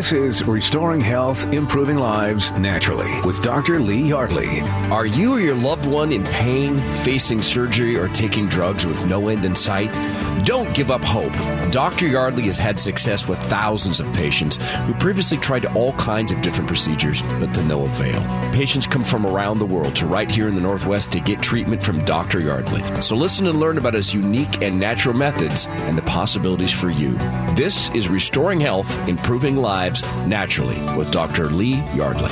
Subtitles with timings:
[0.00, 3.78] This is Restoring Health, Improving Lives Naturally with Dr.
[3.78, 4.60] Lee Yardley.
[4.90, 9.28] Are you or your loved one in pain, facing surgery, or taking drugs with no
[9.28, 9.92] end in sight?
[10.46, 11.34] Don't give up hope.
[11.70, 12.06] Dr.
[12.06, 16.68] Yardley has had success with thousands of patients who previously tried all kinds of different
[16.68, 18.22] procedures, but to no avail.
[18.54, 21.82] Patients come from around the world to right here in the Northwest to get treatment
[21.82, 22.40] from Dr.
[22.40, 22.82] Yardley.
[23.02, 27.12] So listen and learn about his unique and natural methods and the possibilities for you.
[27.54, 29.89] This is Restoring Health, Improving Lives
[30.26, 31.48] Naturally with Dr.
[31.50, 32.30] Lee Yardley.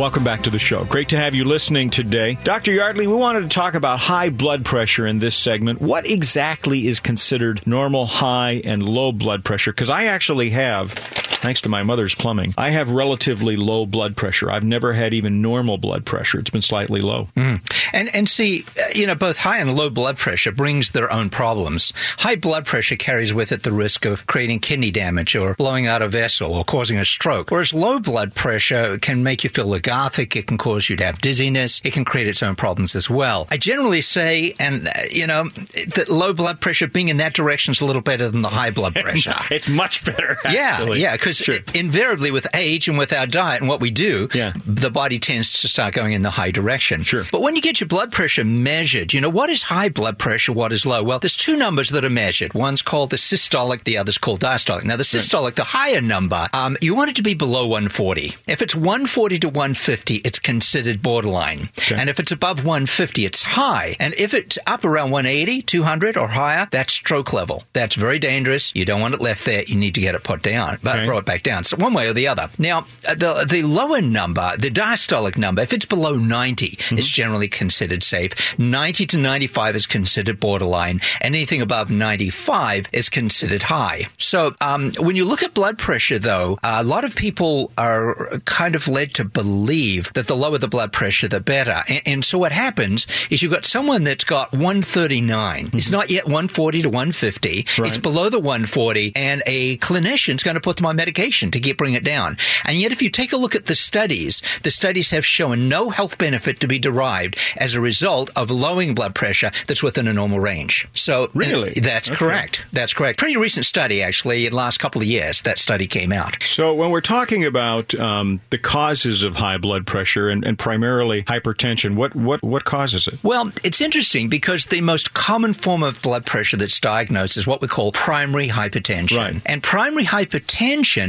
[0.00, 0.84] Welcome back to the show.
[0.86, 2.38] Great to have you listening today.
[2.42, 2.72] Dr.
[2.72, 5.82] Yardley, we wanted to talk about high blood pressure in this segment.
[5.82, 9.72] What exactly is considered normal, high, and low blood pressure?
[9.72, 10.94] Because I actually have
[11.40, 14.50] thanks to my mother's plumbing, I have relatively low blood pressure.
[14.50, 16.38] I've never had even normal blood pressure.
[16.38, 17.28] It's been slightly low.
[17.36, 17.60] Mm.
[17.92, 21.30] And and see, uh, you know, both high and low blood pressure brings their own
[21.30, 21.92] problems.
[22.18, 26.02] High blood pressure carries with it the risk of creating kidney damage or blowing out
[26.02, 27.50] a vessel or causing a stroke.
[27.50, 30.36] Whereas low blood pressure can make you feel lethargic.
[30.36, 31.80] It can cause you to have dizziness.
[31.84, 33.46] It can create its own problems as well.
[33.50, 35.48] I generally say, and uh, you know,
[35.94, 38.70] that low blood pressure being in that direction is a little better than the high
[38.70, 39.34] blood pressure.
[39.50, 40.38] it's much better.
[40.44, 41.00] Actually.
[41.00, 41.80] Yeah, yeah, because sure.
[41.80, 44.52] invariably with age and with our diet and what we do, yeah.
[44.66, 47.02] the body tends to start going in the high direction.
[47.02, 47.24] Sure.
[47.30, 50.52] But when you get your blood pressure measured, you know, what is high blood pressure?
[50.52, 51.02] What is low?
[51.02, 52.54] Well, there's two numbers that are measured.
[52.54, 54.84] One's called the systolic, the other's called diastolic.
[54.84, 55.56] Now, the systolic, right.
[55.56, 58.36] the higher number, um, you want it to be below 140.
[58.46, 61.68] If it's 140 to 150, it's considered borderline.
[61.78, 61.96] Okay.
[61.96, 63.96] And if it's above 150, it's high.
[64.00, 67.64] And if it's up around 180, 200 or higher, that's stroke level.
[67.72, 68.74] That's very dangerous.
[68.74, 69.64] You don't want it left there.
[69.64, 71.06] You need to get it put down, but okay.
[71.20, 71.64] Brought back down.
[71.64, 72.50] So one way or the other.
[72.58, 76.98] Now, uh, the, the lower number, the diastolic number, if it's below 90, mm-hmm.
[76.98, 78.32] it's generally considered safe.
[78.58, 81.00] 90 to 95 is considered borderline.
[81.20, 84.08] And anything above 95 is considered high.
[84.18, 88.74] So um, when you look at blood pressure, though, a lot of people are kind
[88.74, 91.82] of led to believe that the lower the blood pressure, the better.
[91.88, 95.66] And, and so what happens is you've got someone that's got 139.
[95.66, 95.76] Mm-hmm.
[95.76, 97.66] It's not yet 140 to 150.
[97.78, 97.88] Right.
[97.88, 101.76] It's below the 140, and a clinician's going to put them on medication to get
[101.76, 102.36] bring it down.
[102.64, 105.90] And yet, if you take a look at the studies, the studies have shown no
[105.90, 110.12] health benefit to be derived as a result of lowering blood pressure that's within a
[110.12, 110.88] normal range.
[110.92, 112.16] So really, that's okay.
[112.16, 112.64] correct.
[112.72, 113.18] That's correct.
[113.18, 116.36] Pretty recent study, actually, in the last couple of years, that study came out.
[116.44, 121.22] So when we're talking about um, the causes of high blood pressure and, and primarily
[121.22, 123.18] hypertension, what what what causes it?
[123.22, 127.60] Well, it's interesting because the most common form of blood pressure that's diagnosed is what
[127.60, 129.16] we call primary hypertension.
[129.16, 129.42] Right.
[129.46, 130.99] And primary hypertension,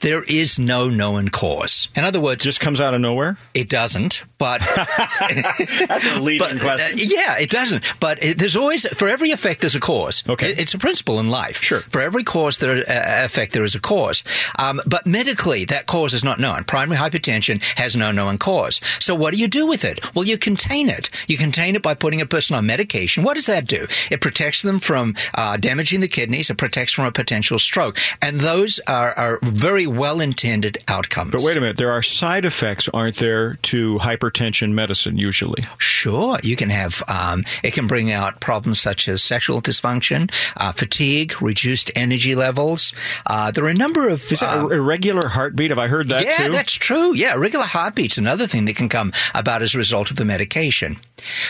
[0.00, 1.88] there is no known cause.
[1.94, 3.36] In other words, it just comes out of nowhere.
[3.54, 4.24] It doesn't.
[4.38, 4.60] But
[5.88, 6.98] that's a leading but, question.
[6.98, 7.84] Uh, yeah, it doesn't.
[7.98, 10.22] But it, there's always for every effect there's a cause.
[10.28, 11.60] Okay, it, it's a principle in life.
[11.60, 11.80] Sure.
[11.80, 14.22] For every cause there uh, effect there is a cause.
[14.58, 16.64] Um, but medically, that cause is not known.
[16.64, 18.80] Primary hypertension has no known cause.
[19.00, 20.14] So what do you do with it?
[20.14, 21.10] Well, you contain it.
[21.26, 23.24] You contain it by putting a person on medication.
[23.24, 23.86] What does that do?
[24.10, 26.50] It protects them from uh, damaging the kidneys.
[26.50, 27.98] It protects from a potential stroke.
[28.22, 31.32] And those are, are very well intended outcomes.
[31.32, 31.76] But wait a minute.
[31.76, 35.62] There are side effects, aren't there, to hypertension medicine usually?
[35.78, 36.38] Sure.
[36.42, 41.40] You can have, um, it can bring out problems such as sexual dysfunction, uh, fatigue,
[41.42, 42.92] reduced energy levels.
[43.26, 44.30] Uh, there are a number of.
[44.32, 45.70] Is uh, irregular heartbeat?
[45.70, 46.52] Have I heard that yeah, too?
[46.52, 47.14] that's true.
[47.14, 50.96] Yeah, irregular heartbeat's another thing that can come about as a result of the medication.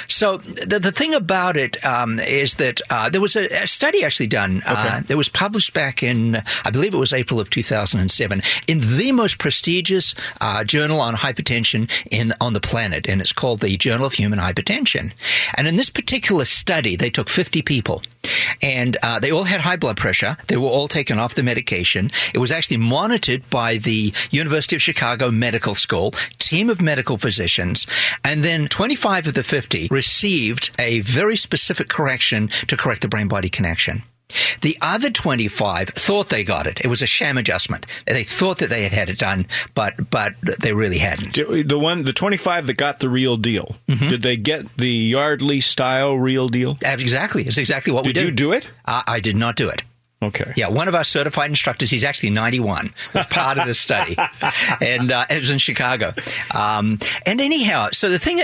[0.07, 4.05] So the, the thing about it um, is that uh, there was a, a, study
[4.05, 4.63] actually done.
[4.65, 5.07] Uh, okay.
[5.07, 9.39] That was published back in, I believe it was April of 2007, in the most
[9.39, 14.15] prestigious uh, journal on hypertension in on the planet, and it's called the Journal of
[14.15, 15.13] Human Hypertension.
[15.57, 18.03] And in this particular study, they took 50 people
[18.63, 20.37] and uh, they all had high blood pressure.
[20.49, 22.11] They were all taken off the medication.
[22.35, 27.87] It was actually monitored by the University of Chicago Medical School team of medical physicians,
[28.25, 33.29] and then 25 of the 50 received a very specific correction to correct the brain
[33.29, 34.03] body connection.
[34.61, 36.81] The other 25 thought they got it.
[36.83, 37.87] It was a sham adjustment.
[38.07, 41.35] They thought that they had had it done, but but they really hadn't.
[41.35, 44.09] The one, the 25 that got the real deal, mm-hmm.
[44.09, 46.77] did they get the Yardley style real deal?
[46.83, 47.45] Exactly.
[47.45, 48.21] It's exactly what did we did.
[48.21, 48.69] Did you do it?
[48.85, 49.83] Uh, I did not do it.
[50.21, 50.53] Okay.
[50.57, 54.17] Yeah, one of our certified instructors, he's actually 91, was part of the study.
[54.81, 56.13] and uh, it was in Chicago.
[56.53, 58.41] Um, and anyhow, so the thing,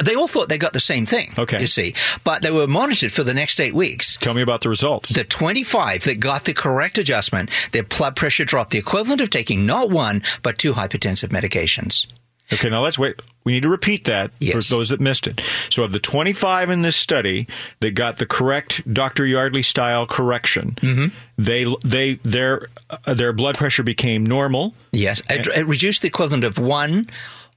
[0.00, 1.34] they all thought they got the same thing.
[1.36, 1.60] Okay.
[1.60, 1.94] You see.
[2.22, 4.16] But they were monitored for the next eight weeks.
[4.16, 5.08] Tell me about the results.
[5.08, 9.66] The 25 that got the correct adjustment, their blood pressure dropped the equivalent of taking
[9.66, 12.06] not one, but two hypertensive medications.
[12.52, 13.16] Okay, now let's wait.
[13.44, 14.68] We need to repeat that Yes.
[14.68, 15.40] for those that missed it.
[15.68, 17.46] So, of the 25 in this study
[17.80, 19.26] that got the correct Dr.
[19.26, 21.06] Yardley style correction, Mm-hmm.
[21.38, 24.74] they they their uh, their blood pressure became normal.
[24.92, 27.08] Yes, it, it reduced the equivalent of one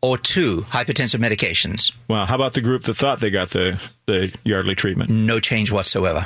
[0.01, 1.93] or two hypertensive medications.
[2.07, 5.09] Wow, how about the group that thought they got the the Yardley treatment?
[5.11, 6.25] No change whatsoever.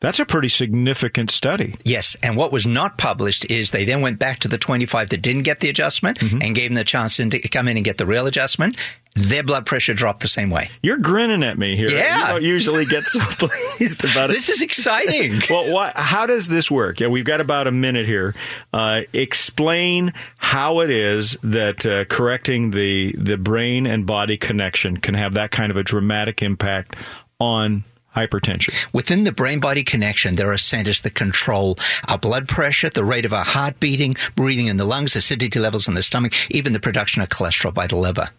[0.00, 1.76] That's a pretty significant study.
[1.82, 5.22] Yes, and what was not published is they then went back to the 25 that
[5.22, 8.04] didn't get the adjustment and gave them the chance to come in and get the
[8.04, 8.76] real adjustment.
[9.14, 10.68] Their blood pressure dropped the same way.
[10.82, 11.88] You're grinning at me here.
[11.88, 12.18] Yeah.
[12.20, 14.34] You don't usually get so pleased about it.
[14.34, 15.40] This is exciting.
[15.50, 15.96] Well, what?
[15.96, 16.98] How does this work?
[17.00, 18.34] Yeah, we've got about a minute here.
[18.72, 25.14] Uh, explain how it is that uh, correcting the the brain and body connection can
[25.14, 26.96] have that kind of a dramatic impact
[27.38, 28.74] on hypertension.
[28.92, 31.78] Within the brain body connection, there are centers that control
[32.08, 35.88] our blood pressure, the rate of our heart beating, breathing in the lungs, acidity levels
[35.88, 38.30] in the stomach, even the production of cholesterol by the liver.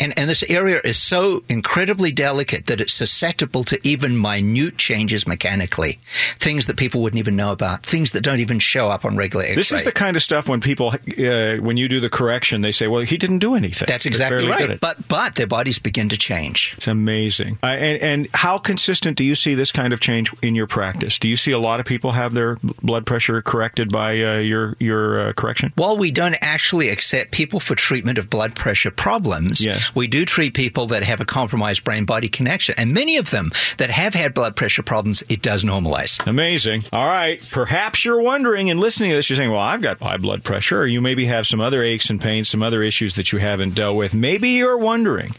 [0.00, 5.26] And, and this area is so incredibly delicate that it's susceptible to even minute changes
[5.26, 5.98] mechanically.
[6.38, 9.44] Things that people wouldn't even know about, things that don't even show up on regular
[9.44, 9.56] x-ray.
[9.56, 12.72] This is the kind of stuff when people, uh, when you do the correction, they
[12.72, 14.78] say, "Well, he didn't do anything." That's exactly right.
[14.80, 16.74] But, but their bodies begin to change.
[16.76, 17.58] It's amazing.
[17.62, 21.16] Uh, and, and how consistent do you see this kind of change in your practice?
[21.16, 24.74] Do you see a lot of people have their blood pressure corrected by uh, your
[24.80, 25.72] your uh, correction?
[25.76, 29.94] While we don't actually accept people for treatment of blood pressure problems, Yes.
[29.94, 32.74] we do treat people that have a compromised brain body connection.
[32.76, 36.18] And many of them that have had blood pressure problems, it does normalize.
[36.26, 36.82] Amazing.
[36.92, 37.40] All right.
[37.52, 40.80] Perhaps you're wondering and listening to this, you're saying, well, I've got high blood pressure,
[40.80, 43.76] or you maybe have some other aches and pains, some other issues that you haven't
[43.76, 44.14] dealt with.
[44.14, 45.32] Maybe you're wondering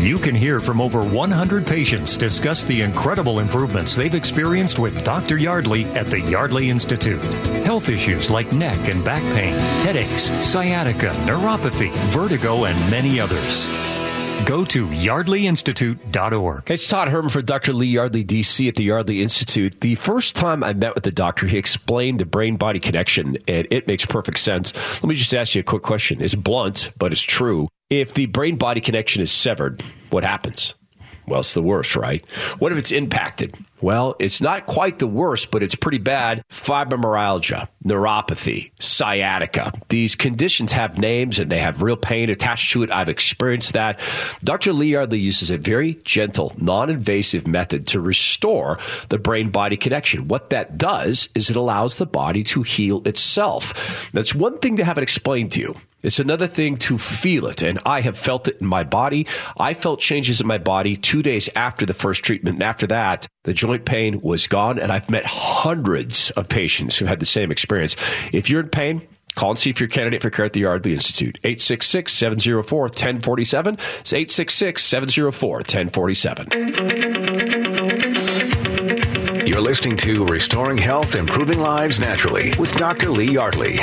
[0.06, 5.40] You can hear from over 100 patients discuss the incredible improvements they've experienced with Dr.
[5.40, 7.20] Yardley at the Yardley Institute.
[7.66, 13.66] Health issues like neck and back pain, headaches, sciatica, neuropathy, vertigo, and many others.
[14.46, 16.70] Go to yardleyinstitute.org.
[16.70, 17.74] It's Todd Herman for Dr.
[17.74, 19.82] Lee Yardley, DC at the Yardley Institute.
[19.82, 23.68] The first time I met with the doctor, he explained the brain body connection, and
[23.72, 24.72] it makes perfect sense.
[25.02, 26.22] Let me just ask you a quick question.
[26.22, 27.70] It's blunt, but it's true.
[27.92, 30.74] If the brain body connection is severed, what happens?
[31.28, 32.28] Well, it's the worst, right?
[32.58, 33.56] What if it's impacted?
[33.80, 36.44] Well, it's not quite the worst, but it's pretty bad.
[36.50, 39.72] Fibromyalgia, neuropathy, sciatica.
[39.90, 42.92] These conditions have names and they have real pain attached to it.
[42.92, 44.00] I've experienced that.
[44.44, 44.74] Dr.
[44.74, 48.80] Lee Yardley uses a very gentle, non invasive method to restore
[49.10, 50.28] the brain body connection.
[50.28, 54.10] What that does is it allows the body to heal itself.
[54.12, 55.76] That's one thing to have it explained to you.
[56.06, 57.62] It's another thing to feel it.
[57.64, 59.26] And I have felt it in my body.
[59.58, 62.56] I felt changes in my body two days after the first treatment.
[62.56, 64.80] And after that, the joint pain was gone.
[64.80, 67.96] And I've met hundreds of patients who had the same experience.
[68.32, 70.62] If you're in pain, Call and see if you're a candidate for care at the
[70.62, 71.38] Yardley Institute.
[71.44, 73.74] 866 704 1047.
[74.00, 76.48] It's 866 704 1047.
[79.46, 83.10] You're listening to Restoring Health, Improving Lives Naturally with Dr.
[83.12, 83.78] Lee Yardley.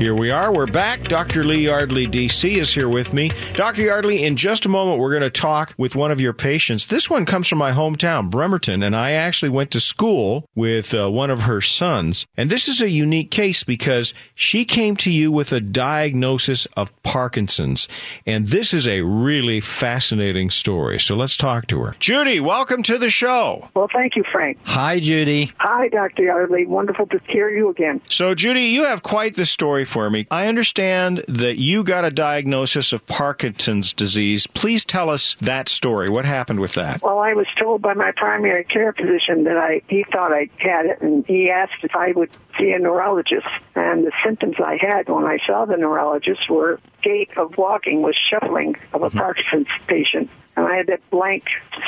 [0.00, 0.50] Here we are.
[0.50, 1.04] We're back.
[1.04, 1.44] Dr.
[1.44, 3.30] Lee Yardley, DC, is here with me.
[3.52, 3.82] Dr.
[3.82, 6.86] Yardley, in just a moment, we're going to talk with one of your patients.
[6.86, 11.10] This one comes from my hometown, Bremerton, and I actually went to school with uh,
[11.10, 12.26] one of her sons.
[12.34, 16.94] And this is a unique case because she came to you with a diagnosis of
[17.02, 17.86] Parkinson's.
[18.24, 20.98] And this is a really fascinating story.
[20.98, 21.96] So let's talk to her.
[21.98, 23.68] Judy, welcome to the show.
[23.74, 24.60] Well, thank you, Frank.
[24.62, 25.52] Hi, Judy.
[25.58, 26.22] Hi, Dr.
[26.22, 26.64] Yardley.
[26.64, 28.00] Wonderful to hear you again.
[28.08, 30.26] So, Judy, you have quite the story for me.
[30.30, 34.46] I understand that you got a diagnosis of Parkinson's disease.
[34.46, 36.08] Please tell us that story.
[36.08, 37.02] What happened with that?
[37.02, 40.86] Well, I was told by my primary care physician that I he thought I had
[40.86, 43.46] it, and he asked if I would see a neurologist.
[43.74, 48.16] And the symptoms I had when I saw the neurologist were gait of walking was
[48.16, 49.18] shuffling of a Mm-hmm.
[49.18, 51.44] Parkinson's patient, and I had that blank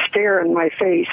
[0.09, 1.07] stare in my face.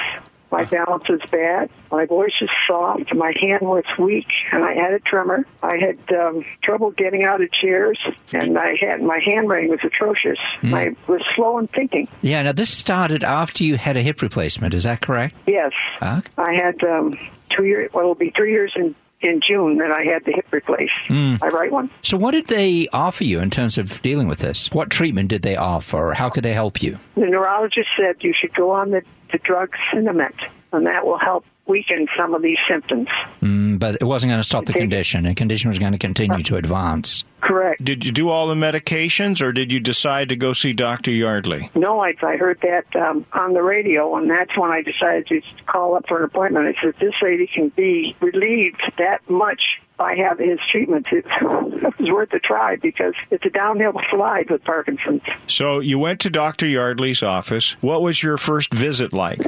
[0.51, 1.69] My balance was bad.
[1.91, 3.13] My voice was soft.
[3.13, 5.45] My hand was weak, and I had a tremor.
[5.61, 7.99] I had um, trouble getting out of chairs,
[8.33, 10.39] and I had my handwriting was atrocious.
[10.61, 10.73] Hmm.
[10.73, 12.07] I was slow in thinking.
[12.21, 15.35] Yeah, now this started after you had a hip replacement, is that correct?
[15.45, 16.21] Yes, Ah.
[16.37, 17.13] I had um,
[17.49, 17.91] two years.
[17.93, 20.93] Well, it'll be three years in in June that I had the hip replaced.
[21.09, 21.89] I right one.
[22.03, 24.69] So, what did they offer you in terms of dealing with this?
[24.71, 26.13] What treatment did they offer?
[26.15, 26.97] How could they help you?
[27.15, 30.33] The neurologist said you should go on the, the drug Sinemet,
[30.71, 33.07] and that will help weaken some of these symptoms.
[33.41, 35.23] Mm, but it wasn't going to stop the condition.
[35.23, 37.23] The condition was going to continue to advance.
[37.41, 37.83] Correct.
[37.83, 41.11] Did you do all the medications or did you decide to go see Dr.
[41.11, 41.69] Yardley?
[41.75, 45.41] No, I, I heard that um, on the radio, and that's when I decided to
[45.65, 46.75] call up for an appointment.
[46.77, 51.07] I said, this lady can be relieved that much by having his treatment.
[51.11, 55.21] It, it was worth a try because it's a downhill slide with Parkinson's.
[55.47, 56.65] So you went to Dr.
[56.65, 57.73] Yardley's office.
[57.81, 59.41] What was your first visit like?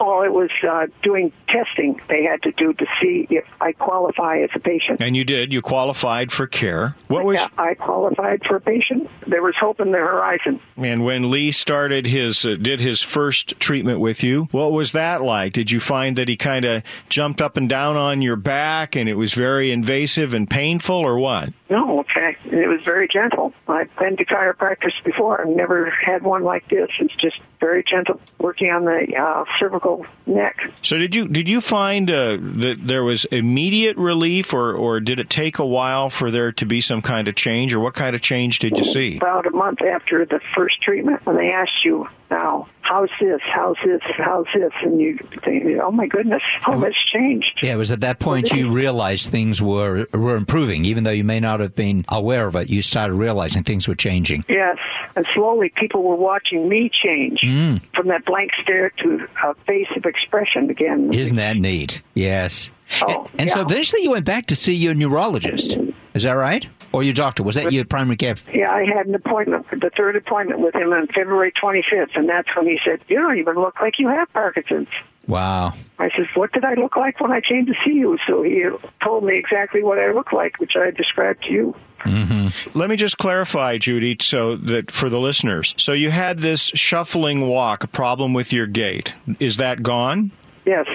[0.00, 4.40] Oh, it was uh, doing testing they had to do to see if I qualify
[4.40, 5.00] as a patient.
[5.00, 5.52] And you did.
[5.52, 6.94] You qualified for care.
[7.08, 9.10] What was Yeah, I qualified for a patient.
[9.26, 10.60] There was hope in the horizon.
[10.76, 15.20] and when Lee started his uh, did his first treatment with you, what was that
[15.20, 15.52] like?
[15.52, 19.08] Did you find that he kind of jumped up and down on your back and
[19.08, 21.52] it was very invasive and painful or what?
[21.70, 22.36] No, okay.
[22.44, 23.54] It was very gentle.
[23.66, 26.90] I've been to chiropractors before I've never had one like this.
[26.98, 30.58] It's just very gentle, working on the uh, cervical neck.
[30.82, 35.18] So did you did you find uh, that there was immediate relief or or did
[35.18, 38.14] it take a while for there to be some kind of change or what kind
[38.14, 39.16] of change did you see?
[39.16, 43.76] About a month after the first treatment, when they asked you, now, how's this, how's
[43.84, 47.60] this, how's this, and you think, oh my goodness, how much changed.
[47.62, 51.22] Yeah, it was at that point you realized things were were improving, even though you
[51.24, 52.68] may not have been aware of it.
[52.68, 54.44] You started realizing things were changing.
[54.48, 54.78] Yes,
[55.16, 57.80] and slowly people were watching me change Mm.
[57.94, 61.12] from that blank stare to a face of expression again.
[61.12, 62.02] Isn't that neat?
[62.14, 62.70] Yes.
[63.02, 65.78] Oh, and, and so eventually you went back to see your neurologist.
[66.14, 66.66] Is that right?
[66.94, 67.42] Or your doctor?
[67.42, 68.36] Was that your primary care?
[68.52, 72.54] Yeah, I had an appointment, the third appointment with him on February 25th, and that's
[72.54, 74.88] when he said, You don't even look like you have Parkinson's.
[75.26, 75.72] Wow.
[75.98, 78.18] I said, What did I look like when I came to see you?
[78.26, 78.64] So he
[79.02, 81.76] told me exactly what I looked like, which I described to you.
[82.04, 82.78] Mm-hmm.
[82.78, 85.74] Let me just clarify, Judy, so that for the listeners.
[85.78, 89.14] So you had this shuffling walk, problem with your gait.
[89.40, 90.30] Is that gone?
[90.66, 90.86] Yes,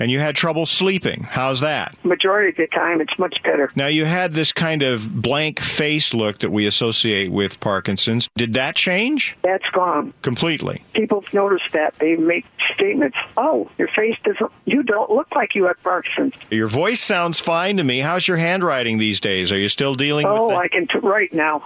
[0.00, 1.22] And you had trouble sleeping.
[1.24, 1.96] How's that?
[2.04, 3.70] majority of the time it's much better.
[3.74, 8.28] Now you had this kind of blank face look that we associate with Parkinson's.
[8.36, 10.12] Did that change That's gone.
[10.22, 10.82] completely?
[10.94, 11.94] People notice that.
[11.96, 16.34] They make statements, Oh, your face doesn't, you don't look like you have Parkinson's.
[16.50, 18.00] Your voice sounds fine to me.
[18.00, 19.52] How's your handwriting these days?
[19.52, 20.70] Are you still dealing Oh, with I that?
[20.72, 21.62] can t- write now,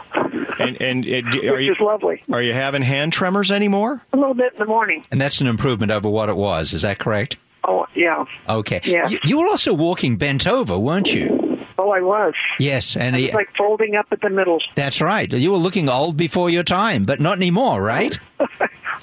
[0.59, 2.23] And and d- are which you is lovely.
[2.33, 4.03] are you having hand tremors anymore?
[4.13, 5.05] A little bit in the morning.
[5.11, 6.73] And that's an improvement over what it was.
[6.73, 7.37] Is that correct?
[7.65, 8.25] Oh, yeah.
[8.49, 8.81] Okay.
[8.85, 9.09] Yeah.
[9.09, 11.59] You, you were also walking bent over, weren't you?
[11.79, 12.35] Oh, I was.
[12.59, 12.97] Yes.
[12.97, 14.61] And It's like folding up at the middle.
[14.75, 15.33] that's right.
[15.33, 18.19] You were looking old before your time, but not anymore, right?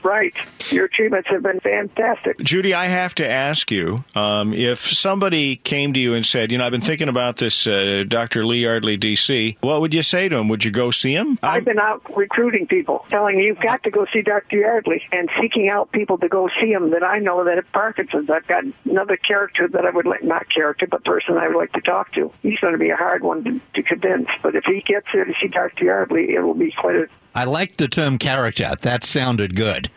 [0.03, 0.33] Right.
[0.69, 2.37] Your treatments have been fantastic.
[2.39, 6.57] Judy, I have to ask you um, if somebody came to you and said, you
[6.57, 8.45] know, I've been thinking about this uh, Dr.
[8.45, 10.47] Lee Yardley, D.C., what would you say to him?
[10.47, 11.39] Would you go see him?
[11.43, 14.57] I've been out recruiting people, telling you've got to go see Dr.
[14.57, 18.29] Yardley, and seeking out people to go see him that I know that have Parkinson's.
[18.29, 21.73] I've got another character that I would like, not character, but person I would like
[21.73, 22.31] to talk to.
[22.41, 25.25] He's going to be a hard one to, to convince, but if he gets there
[25.25, 25.85] to see Dr.
[25.85, 27.07] Yardley, it will be quite a.
[27.35, 28.71] I liked the term character.
[28.81, 29.89] That sounded good.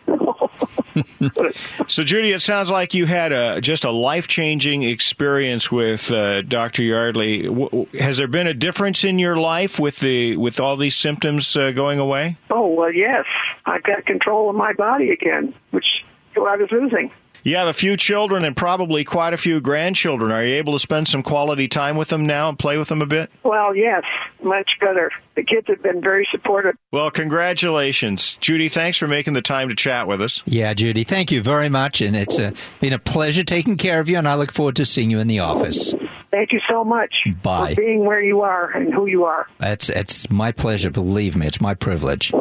[1.87, 6.41] So, Judy, it sounds like you had a just a life changing experience with uh,
[6.43, 6.83] Dr.
[6.83, 7.43] Yardley.
[7.43, 10.95] W- w- has there been a difference in your life with the with all these
[10.95, 12.37] symptoms uh, going away?
[12.51, 13.25] Oh, well, yes.
[13.65, 17.11] I've got control of my body again, which I was losing.
[17.45, 20.31] You have a few children and probably quite a few grandchildren.
[20.31, 23.01] Are you able to spend some quality time with them now and play with them
[23.01, 23.29] a bit?
[23.43, 24.03] Well, yes,
[24.41, 25.11] much better.
[25.35, 26.77] The kids have been very supportive.
[26.91, 28.69] Well, congratulations, Judy.
[28.69, 30.41] Thanks for making the time to chat with us.
[30.45, 31.99] Yeah, Judy, thank you very much.
[31.99, 34.85] And it's uh, been a pleasure taking care of you, and I look forward to
[34.85, 35.93] seeing you in the office.
[36.31, 37.75] Thank you so much Bye.
[37.75, 39.47] for being where you are and who you are.
[39.59, 41.45] It's, it's my pleasure, believe me.
[41.45, 42.31] It's my privilege.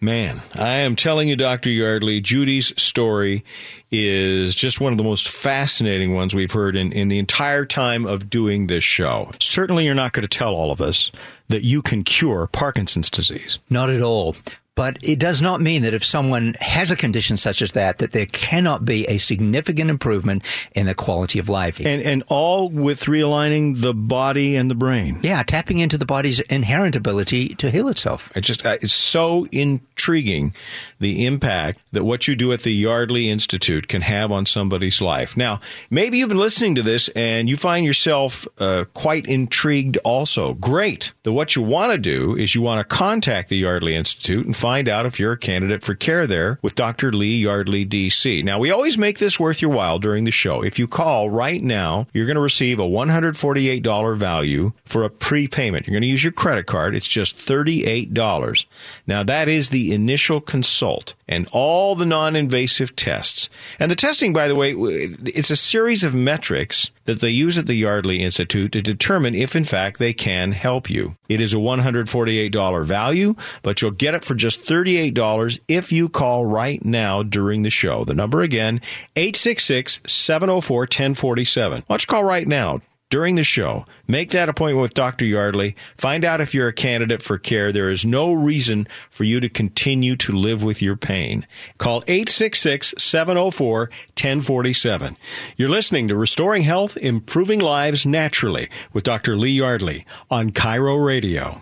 [0.00, 1.70] Man, I am telling you, Dr.
[1.70, 3.44] Yardley, Judy's story
[3.90, 8.06] is just one of the most fascinating ones we've heard in, in the entire time
[8.06, 9.30] of doing this show.
[9.40, 11.12] Certainly, you're not going to tell all of us
[11.48, 13.58] that you can cure Parkinson's disease.
[13.68, 14.34] Not at all.
[14.74, 18.12] But it does not mean that if someone has a condition such as that, that
[18.12, 21.78] there cannot be a significant improvement in the quality of life.
[21.78, 25.20] And, and all with realigning the body and the brain.
[25.22, 28.30] Yeah, tapping into the body's inherent ability to heal itself.
[28.34, 30.54] It just uh, it's so intriguing
[31.00, 35.36] the impact that what you do at the Yardley Institute can have on somebody's life.
[35.36, 35.60] Now,
[35.90, 40.54] maybe you've been listening to this and you find yourself uh, quite intrigued also.
[40.54, 41.12] Great.
[41.24, 44.56] The what you want to do is you want to contact the Yardley Institute and
[44.62, 47.10] find out if you're a candidate for care there with Dr.
[47.10, 48.44] Lee Yardley, DC.
[48.44, 50.62] Now, we always make this worth your while during the show.
[50.62, 55.88] If you call right now, you're going to receive a $148 value for a prepayment.
[55.88, 56.94] You're going to use your credit card.
[56.94, 58.64] It's just $38.
[59.04, 63.48] Now, that is the initial consult and all the non-invasive tests.
[63.80, 67.66] And the testing, by the way, it's a series of metrics that they use at
[67.66, 71.16] the Yardley Institute to determine if in fact they can help you.
[71.28, 76.46] It is a $148 value, but you'll get it for just $38 if you call
[76.46, 78.04] right now during the show.
[78.04, 78.80] The number again,
[79.16, 81.70] 866-704-1047.
[81.70, 82.80] Why don't you call right now?
[83.12, 83.84] During the show.
[84.08, 85.26] Make that appointment with Dr.
[85.26, 85.76] Yardley.
[85.98, 87.70] Find out if you're a candidate for care.
[87.70, 91.46] There is no reason for you to continue to live with your pain.
[91.76, 95.18] Call 866 704 1047.
[95.58, 99.36] You're listening to Restoring Health, Improving Lives Naturally with Dr.
[99.36, 101.60] Lee Yardley on KIRO Radio.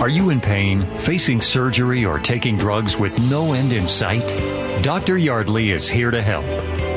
[0.00, 4.26] Are you in pain, facing surgery, or taking drugs with no end in sight?
[4.82, 5.18] Dr.
[5.18, 6.46] Yardley is here to help.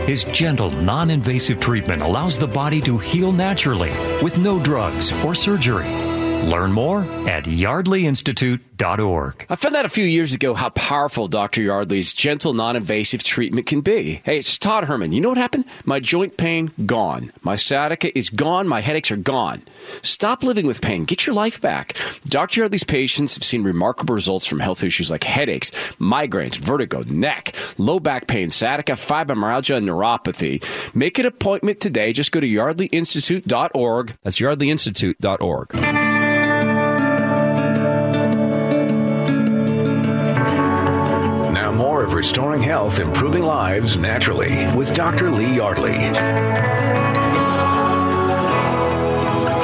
[0.07, 3.91] His gentle, non invasive treatment allows the body to heal naturally
[4.23, 6.06] with no drugs or surgery.
[6.44, 9.46] Learn more at yardleyinstitute.org.
[9.50, 11.62] I found out a few years ago how powerful Dr.
[11.62, 14.22] Yardley's gentle, non invasive treatment can be.
[14.24, 15.12] Hey, it's Todd Herman.
[15.12, 15.65] You know what happened?
[15.84, 17.32] My joint pain, gone.
[17.41, 18.67] My sciatica is gone.
[18.67, 19.63] My headaches are gone.
[20.03, 21.06] Stop living with pain.
[21.06, 21.98] Get your life back.
[22.25, 22.62] Dr.
[22.62, 28.00] Yardley's patients have seen remarkable results from health issues like headaches, migraines, vertigo, neck, low
[28.00, 30.63] back pain, sciatica, fibromyalgia, and neuropathy.
[30.96, 32.13] Make an appointment today.
[32.13, 34.17] Just go to yardleyinstitute.org.
[34.24, 36.37] That's yardleyinstitute.org.
[42.07, 45.29] of Restoring Health, Improving Lives Naturally with Dr.
[45.29, 45.97] Lee Yardley.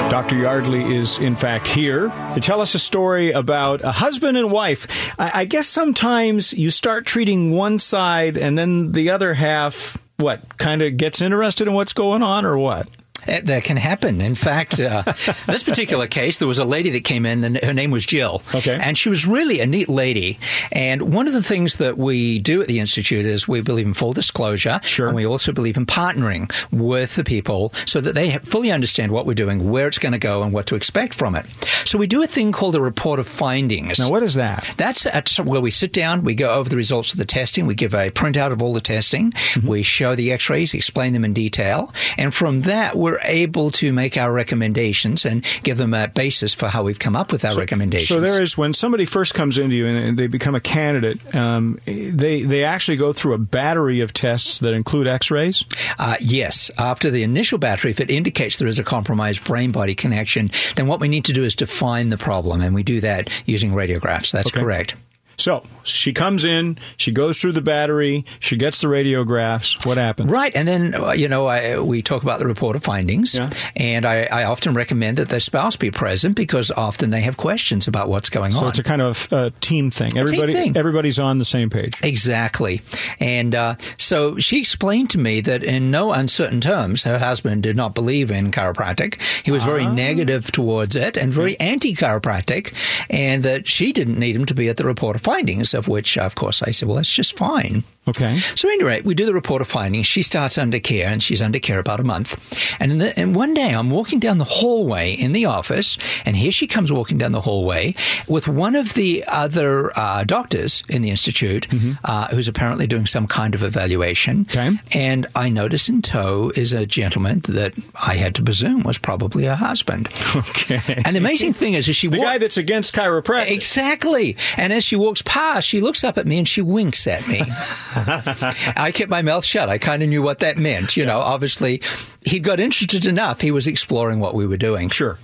[0.09, 0.35] Dr.
[0.35, 4.87] Yardley is, in fact, here to tell us a story about a husband and wife.
[5.17, 10.57] I, I guess sometimes you start treating one side and then the other half, what,
[10.57, 12.89] kind of gets interested in what's going on or what?
[13.25, 14.21] That can happen.
[14.21, 15.03] In fact, uh,
[15.47, 18.41] this particular case, there was a lady that came in, and her name was Jill.
[18.53, 18.77] Okay.
[18.81, 20.39] And she was really a neat lady.
[20.71, 23.93] And one of the things that we do at the Institute is we believe in
[23.93, 24.79] full disclosure.
[24.83, 25.07] Sure.
[25.07, 29.25] And we also believe in partnering with the people so that they fully understand what
[29.25, 31.45] we're doing, where it's going to go, and what to expect from it.
[31.85, 33.99] So we do a thing called a report of findings.
[33.99, 34.73] Now, what is that?
[34.77, 37.75] That's at where we sit down, we go over the results of the testing, we
[37.75, 39.67] give a printout of all the testing, Mm-hmm.
[39.67, 43.93] we show the x rays, explain them in detail, and from that, we're able to
[43.93, 47.55] make our recommendations and give them a basis for how we've come up with our
[47.55, 48.07] recommendations.
[48.09, 51.79] So there is when somebody first comes into you and they become a candidate, um,
[51.85, 55.63] they they actually go through a battery of tests that include X-rays.
[55.99, 59.95] Uh, yes, after the initial battery, if it indicates there is a compromised brain body
[59.95, 63.29] connection, then what we need to do is define the problem, and we do that
[63.45, 64.31] using radiographs.
[64.31, 64.59] That's Okay.
[64.59, 64.95] correct.
[65.37, 69.85] So she comes in, she goes through the battery, she gets the radiographs.
[69.85, 70.29] What happens?
[70.31, 73.49] Right, and then uh, you know I, we talk about the report of findings, Yeah.
[73.75, 77.87] and I, I often recommend that their spouse be present because often they have questions
[77.87, 78.63] about what's going So on.
[78.63, 80.11] So it's a kind of uh, team thing.
[80.17, 80.77] Everybody, thing.
[80.77, 81.93] everybody's on the same page.
[82.03, 82.81] Exactly.
[83.19, 87.75] And uh, so she explained to me that in no uncertain terms, her husband did
[87.75, 89.21] not believe in chiropractic.
[89.43, 92.73] He was very negative towards it and very anti chiropractic,
[93.09, 96.17] and that she didn't need him to be at the report of findings, of which,
[96.17, 97.83] of course, I said, well, that's just fine.
[98.07, 98.37] Okay.
[98.55, 100.05] So, at any rate, we do the report of findings.
[100.07, 102.37] She starts under care, and she's under care about a month.
[102.79, 106.35] And, in the, and one day, I'm walking down the hallway in the office, and
[106.35, 107.95] here she comes walking down the hallway
[108.27, 111.67] with one of the other uh, doctors in the institute,
[112.03, 114.47] uh, who's apparently doing some kind of evaluation.
[114.49, 114.77] Okay.
[114.91, 117.73] And I notice in tow is a gentleman that
[118.05, 120.09] I had to presume was probably her husband.
[120.35, 120.81] Okay.
[121.05, 122.29] And the amazing thing is, as she the walks.
[122.29, 123.51] guy that's against chiropractic.
[123.51, 124.35] Exactly.
[124.57, 127.43] And as she walks past, she looks up at me and she winks at me.
[127.95, 129.69] I kept my mouth shut.
[129.69, 130.97] I kind of knew what that meant.
[130.97, 131.81] You know, obviously,
[132.21, 133.41] he got interested enough.
[133.41, 134.89] He was exploring what we were doing.
[134.89, 135.17] Sure.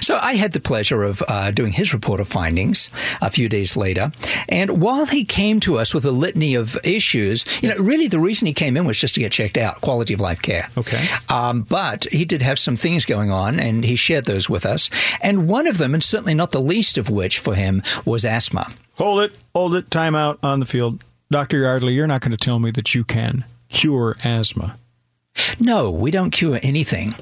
[0.00, 2.88] So I had the pleasure of uh, doing his report of findings
[3.20, 4.12] a few days later.
[4.48, 8.18] And while he came to us with a litany of issues, you know, really the
[8.18, 10.68] reason he came in was just to get checked out, quality of life care.
[10.76, 11.04] Okay.
[11.28, 14.90] Um, but he did have some things going on, and he shared those with us.
[15.20, 18.72] And one of them, and certainly not the least of which for him, was asthma.
[18.96, 21.02] Hold it, hold it, time out on the field.
[21.30, 21.58] Dr.
[21.58, 24.76] Yardley, you're not going to tell me that you can cure asthma.
[25.60, 27.14] No, we don't cure anything.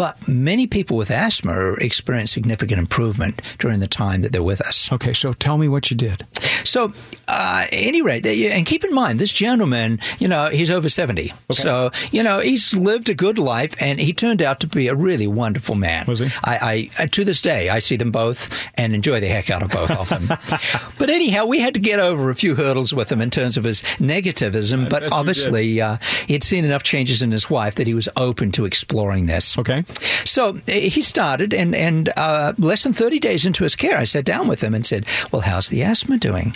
[0.00, 4.90] But many people with asthma experience significant improvement during the time that they're with us.
[4.90, 6.26] Okay, so tell me what you did.
[6.64, 6.94] So,
[7.28, 11.24] uh, at any rate, and keep in mind, this gentleman, you know, he's over 70.
[11.24, 11.34] Okay.
[11.50, 14.94] So, you know, he's lived a good life and he turned out to be a
[14.94, 16.06] really wonderful man.
[16.08, 16.28] Was he?
[16.44, 19.68] I, I to this day, I see them both and enjoy the heck out of
[19.68, 20.28] both of them.
[20.98, 23.64] but anyhow, we had to get over a few hurdles with him in terms of
[23.64, 28.08] his negativism, but obviously, uh, he'd seen enough changes in his wife that he was
[28.16, 29.58] open to exploring this.
[29.58, 29.84] Okay.
[30.24, 34.04] So eh, he started, and, and uh, less than 30 days into his care, I
[34.04, 36.54] sat down with him and said, Well, how's the asthma doing?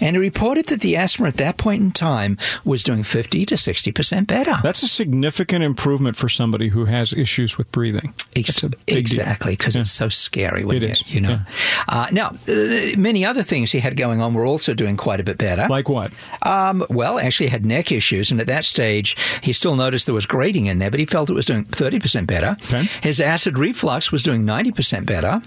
[0.00, 3.54] And he reported that the asthma at that point in time was doing 50 to
[3.54, 4.54] 60% better.
[4.62, 8.14] That's a significant improvement for somebody who has issues with breathing.
[8.34, 9.82] Ex- exactly, because yeah.
[9.82, 10.64] it's so scary.
[10.64, 11.12] When it is.
[11.12, 11.30] You know.
[11.30, 11.84] Yeah.
[11.88, 15.24] Uh, now, uh, many other things he had going on were also doing quite a
[15.24, 15.66] bit better.
[15.68, 16.12] Like what?
[16.42, 20.14] Um, well, actually, he had neck issues, and at that stage, he still noticed there
[20.14, 22.56] was grating in there, but he felt it was doing 30% better.
[22.64, 22.88] Okay.
[23.02, 25.42] His acid reflux was doing 90% better.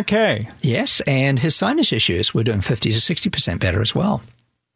[0.00, 0.48] Okay.
[0.62, 4.22] Yes, and his sinus issues were doing 50 to 60% better as well.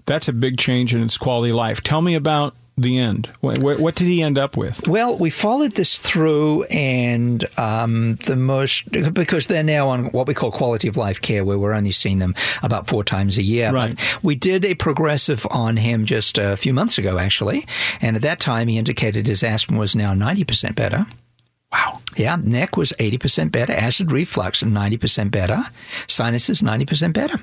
[0.06, 1.82] That's a big change in his quality of life.
[1.82, 3.28] Tell me about the end?
[3.40, 4.86] What, what, did he end up with?
[4.88, 10.34] Well, we followed this through, and um, the most because they're now on what we
[10.34, 13.72] call quality of life care, where we're only seeing them about four times a year.
[13.72, 13.96] Right.
[13.96, 17.66] But we did a progressive on him just a few months ago, actually,
[18.00, 21.06] and at that time he indicated his asthma was now ninety percent better.
[21.70, 22.00] Wow.
[22.16, 25.64] Yeah, neck was 80% better, acid reflux 90% better,
[26.06, 27.40] sinuses 90% better.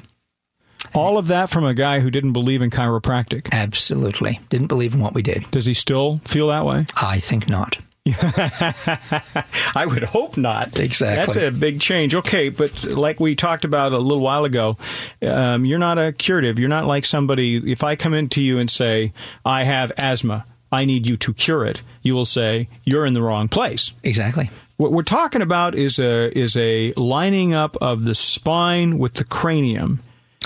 [0.94, 3.50] All of that from a guy who didn't believe in chiropractic.
[3.52, 4.40] Absolutely.
[4.50, 5.50] Didn't believe in what we did.
[5.52, 6.86] Does he still feel that way?
[6.96, 7.78] I think not.
[8.12, 10.80] I would hope not.
[10.80, 11.16] Exactly.
[11.16, 12.16] That's a big change.
[12.16, 14.78] Okay, but like we talked about a little while ago,
[15.22, 16.60] um, you're not a curative.
[16.60, 17.72] You're not like somebody.
[17.72, 19.14] If I come into you and say,
[19.46, 23.22] I have asthma, I need you to cure it, you will say, you're in the
[23.22, 23.92] wrong place.
[24.04, 24.50] Exactly.
[24.78, 29.26] What we're talking about is a is a lining up of the spine with the
[29.26, 30.00] cranium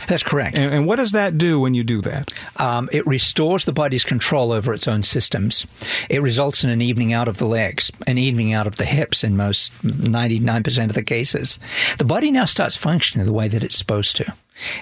[0.08, 0.58] that's correct.
[0.58, 2.34] And, and, what does that do when you do that?
[2.58, 5.66] Um, it restores the body's control over its own systems.
[6.10, 9.24] It results in an evening out of the legs, an evening out of the hips
[9.24, 11.60] in most 99% of the cases.
[11.98, 14.34] The body now starts functioning the way that it's supposed to.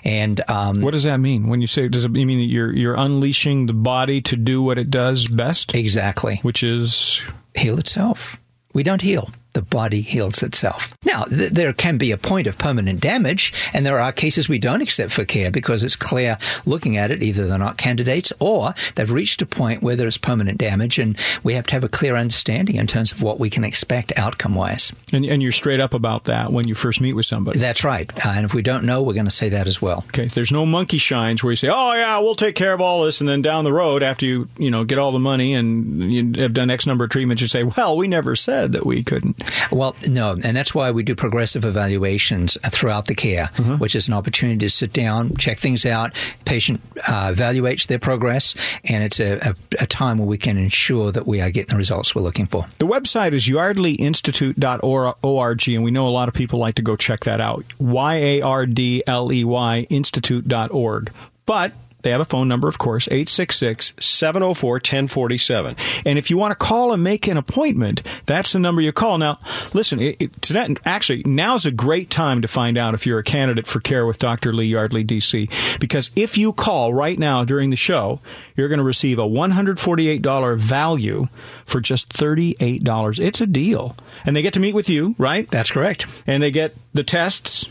[0.04, 1.88] And um, what does that mean when you say?
[1.88, 5.74] Does it mean that you're you're unleashing the body to do what it does best?
[5.74, 6.40] Exactly.
[6.42, 8.38] Which is heal itself.
[8.74, 10.96] We don't heal the body heals itself.
[11.04, 14.60] Now, th- there can be a point of permanent damage, and there are cases we
[14.60, 18.74] don't accept for care because it's clear looking at it, either they're not candidates or
[18.96, 22.16] they've reached a point where there's permanent damage, and we have to have a clear
[22.16, 24.92] understanding in terms of what we can expect outcome wise.
[25.12, 27.60] And, and you're straight up about that when you first meet with somebody.
[27.60, 28.10] That's right.
[28.26, 30.06] Uh, and if we don't know, we're going to say that as well.
[30.08, 30.28] Okay.
[30.28, 33.22] There's no monkey shines where you say, oh, yeah, we'll take care of all this,
[33.22, 36.42] and then down the road, after you, you know, get all the money and you
[36.42, 39.41] have done X number of treatments, you say, well, we never said that we couldn't.
[39.72, 43.78] Well, no, and that's why we do progressive evaluations throughout the care, mm-hmm.
[43.78, 46.14] which is an opportunity to sit down, check things out.
[46.46, 51.12] Patient uh, evaluates their progress, and it's a, a, a, time where we can ensure
[51.12, 52.66] that we are getting the results we're looking for.
[52.80, 57.22] The website is yardleyinstitute.org, and we know a lot of people like to go check
[57.22, 57.66] that out.
[57.80, 61.12] Y A R D L E Y institute.org.
[61.46, 65.76] But they have a phone number, of course, 866 704 1047.
[66.06, 69.18] And if you want to call and make an appointment, that's the number you call.
[69.18, 69.40] Now,
[69.74, 73.24] listen, it, it, today, actually, now's a great time to find out if you're a
[73.24, 74.54] candidate for care with Dr.
[74.54, 75.80] Lee Yardley, DC.
[75.80, 78.20] Because if you call right now during the show,
[78.56, 81.28] you're going to receive a $148 value
[81.66, 83.20] for just $38.
[83.20, 83.96] It's a deal.
[84.26, 85.50] And they get to meet with you, right?
[85.50, 86.06] That's correct.
[86.28, 87.66] And they get the tests.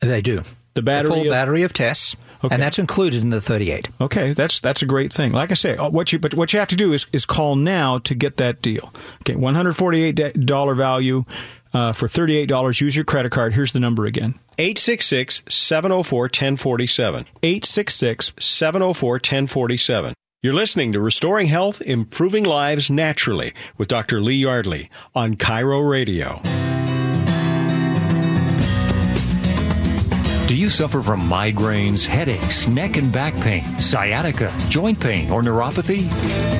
[0.00, 0.42] They do.
[0.74, 1.08] The battery.
[1.08, 2.16] The full of, battery of tests.
[2.42, 2.54] Okay.
[2.54, 3.88] And that's included in the 38.
[4.00, 5.32] Okay, that's that's a great thing.
[5.32, 7.54] Like I say, uh, what you but what you have to do is is call
[7.56, 8.92] now to get that deal.
[9.22, 11.24] Okay, $148 value
[11.74, 12.80] uh, for $38.
[12.80, 13.52] Use your credit card.
[13.52, 14.34] Here's the number again.
[14.58, 17.26] 866 704 1047.
[17.42, 20.14] 866 704 1047.
[20.42, 24.22] You're listening to Restoring Health, Improving Lives Naturally with Dr.
[24.22, 26.40] Lee Yardley on KIRO Radio.
[30.60, 36.02] You suffer from migraines, headaches, neck and back pain, sciatica, joint pain, or neuropathy?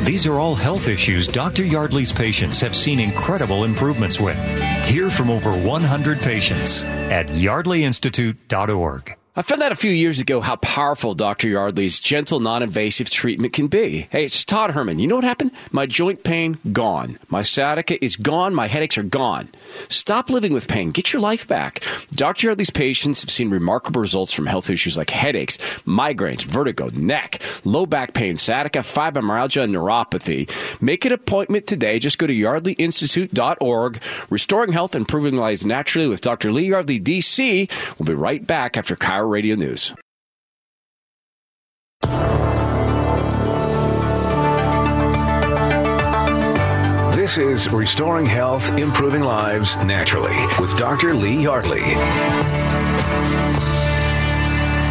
[0.05, 1.65] These are all health issues Dr.
[1.65, 4.39] Yardley's patients have seen incredible improvements with.
[4.87, 9.20] Hear from over 100 patients at yardleyinstitute.org.
[9.37, 11.49] I found out a few years ago how powerful Dr.
[11.49, 14.09] Yardley's gentle, non invasive treatment can be.
[14.11, 14.99] Hey, it's Todd Herman.
[14.99, 15.53] You know what happened?
[15.71, 17.17] My joint pain, gone.
[17.29, 18.57] My sciatica is gone.
[18.57, 19.49] My headaches are gone.
[19.89, 20.91] Stop living with pain.
[20.91, 21.85] Get your life back.
[22.11, 22.49] Dr.
[22.49, 27.87] Yardley's patients have seen remarkable results from health issues like headaches, migraines, vertigo, neck, low
[27.87, 30.51] back pain, sciatica, fibromyalgia, and neuropathy.
[30.83, 32.01] Make an appointment today.
[32.01, 34.03] Just go to yardleyinstitute.org.
[34.29, 36.51] Restoring health, and improving lives naturally with Dr.
[36.51, 37.71] Lee Yardley, DC.
[37.97, 39.95] We'll be right back after Radio News.
[47.15, 51.15] This is Restoring Health, Improving Lives Naturally with Dr.
[51.15, 52.60] Lee Yardley.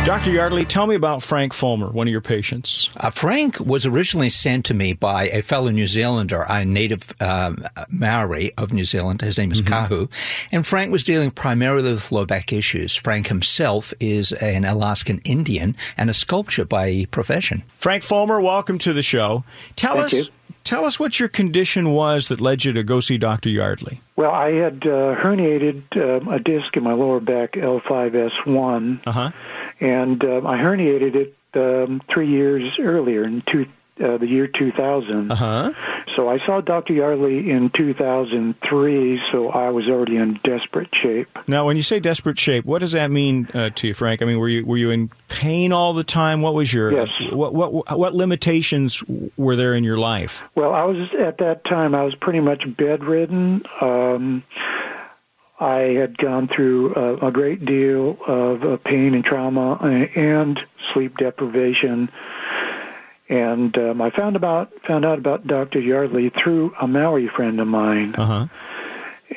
[0.06, 0.32] Dr.
[0.32, 2.90] Yardley, tell me about Frank Fulmer, one of your patients.
[2.98, 7.64] Uh, Frank was originally sent to me by a fellow New Zealander, a native um,
[7.90, 9.22] Maori of New Zealand.
[9.22, 9.94] His name is Mm-hmm.
[9.94, 10.10] Kahu.
[10.52, 12.96] And Frank was dealing primarily with low back issues.
[12.96, 17.62] Frank himself is an Alaskan Indian and a sculptor by profession.
[17.78, 19.44] Frank Fulmer, welcome to the show.
[19.76, 20.24] Tell Thank us you.
[20.70, 23.50] Tell us what your condition was that led you to go see Dr.
[23.50, 24.00] Yardley.
[24.16, 29.32] Well, I had uh, herniated um, a disc in my lower back, L5S1, Uh-huh.
[29.80, 33.66] and um, I herniated it um, three years earlier in two,
[34.02, 35.32] uh, the year 2000.
[35.32, 35.74] Uh-huh.
[36.16, 36.94] So I saw Dr.
[36.94, 41.28] Yardley in 2003, so I was already in desperate shape.
[41.48, 44.22] Now, when you say desperate shape, what does that mean uh, to you, Frank?
[44.22, 46.42] I mean, were you were you in pain all the time?
[46.42, 47.10] What was your Yes.
[47.32, 49.04] what what what limitations
[49.38, 50.44] were there in your life?
[50.56, 51.94] Well, I was at that time.
[51.96, 53.64] I was pretty much bedridden.
[53.82, 54.44] Um,
[55.60, 60.60] I had gone through uh, a great deal of uh, pain and trauma and, and
[60.94, 62.10] sleep deprivation.
[63.30, 65.80] And um, I found about found out about Dr.
[65.80, 68.48] Yardley through a Maori friend of mine, Uh-huh.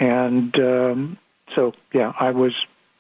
[0.01, 1.19] and um,
[1.55, 2.55] so yeah, I was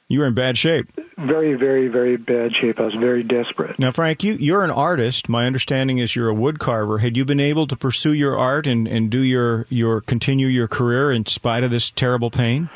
[0.09, 0.89] You were in bad shape.
[1.17, 2.79] very, very, very bad shape.
[2.79, 3.79] I was very desperate.
[3.79, 5.29] Now, Frank, you you're an artist.
[5.31, 6.99] My understanding is you're a wood carver.
[6.99, 10.69] Had you been able to pursue your art and, and do your your continue your
[10.69, 12.69] career in spite of this terrible pain?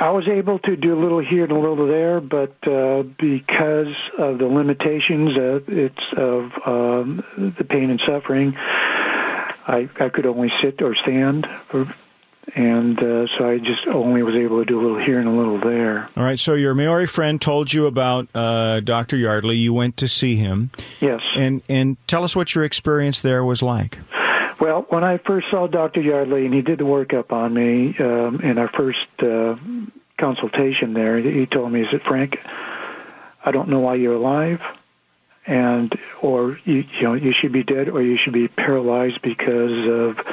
[0.00, 3.94] I was able to do a little here and a little there, but uh, because
[4.18, 7.24] of the limitations uh, it's of um,
[7.56, 11.92] the pain and suffering, I, I could only sit or stand, for,
[12.54, 15.32] and uh, so I just only was able to do a little here and a
[15.32, 16.08] little there.
[16.16, 16.38] All right.
[16.38, 19.16] So your Maori friend told you about uh, Dr.
[19.16, 19.56] Yardley.
[19.56, 21.22] You went to see him, Yes.
[21.34, 23.98] and and tell us what your experience there was like.
[24.58, 26.00] Well, when I first saw Dr.
[26.00, 29.56] Yardley and he did the workup on me um, in our first uh,
[30.16, 32.40] consultation there, he told me, "Is it Frank?
[33.44, 34.62] I don't know why you're alive,
[35.46, 39.86] and or you, you know you should be dead or you should be paralyzed because
[39.86, 40.26] of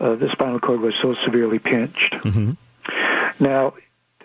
[0.00, 2.52] uh, the spinal cord was so severely pinched." Mm-hmm.
[3.44, 3.74] Now,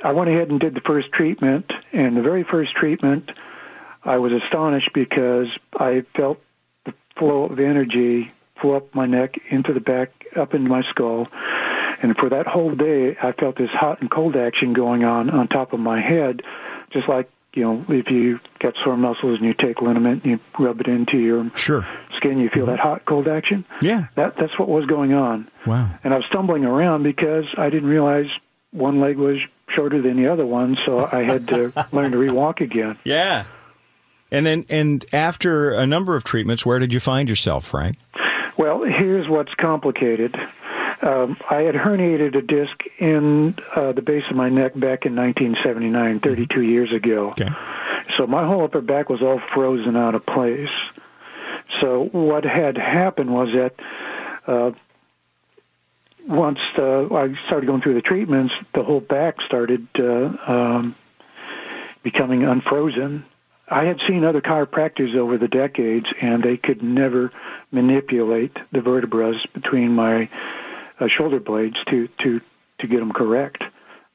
[0.02, 3.32] I went ahead and did the first treatment, and the very first treatment,
[4.04, 6.42] I was astonished because I felt
[6.86, 8.32] the flow of energy
[8.64, 11.28] up my neck, into the back, up into my skull.
[12.02, 15.48] And for that whole day, I felt this hot and cold action going on on
[15.48, 16.44] top of my head,
[16.92, 20.40] just like, you know, if you got sore muscles and you take liniment and you
[20.58, 21.86] rub it into your Sure.
[22.16, 22.72] skin, you feel mm-hmm.
[22.74, 23.66] that hot, cold action.
[23.82, 24.08] Yeah.
[24.16, 25.50] That, that's what was going on.
[25.66, 25.90] Wow.
[26.04, 28.30] And I was stumbling around because I didn't realize
[28.72, 32.62] one leg was shorter than the other one, so I had to learn to rewalk
[32.62, 32.98] again.
[33.04, 33.46] Yeah.
[34.32, 37.96] And then and after a number of treatments, where did you find yourself, Frank?
[38.60, 40.36] Well, here's what's complicated.
[41.02, 45.16] Um, I had herniated a disc in uh, the base of my neck back in
[45.16, 47.30] 1979, 32 years ago.
[47.30, 47.48] Okay.
[48.18, 50.70] So my whole upper back was all frozen out of place.
[51.80, 53.76] So what had happened was that
[54.46, 54.72] uh,
[56.28, 60.96] once uh, I started going through the treatments, the whole back started uh, um,
[62.04, 63.24] becoming unfrozen.
[63.70, 67.32] I had seen other chiropractors over the decades, and they could never
[67.72, 70.30] manipulate the vertebrae between my
[71.00, 72.42] uh, shoulder blades to to
[72.80, 73.64] to get them correct.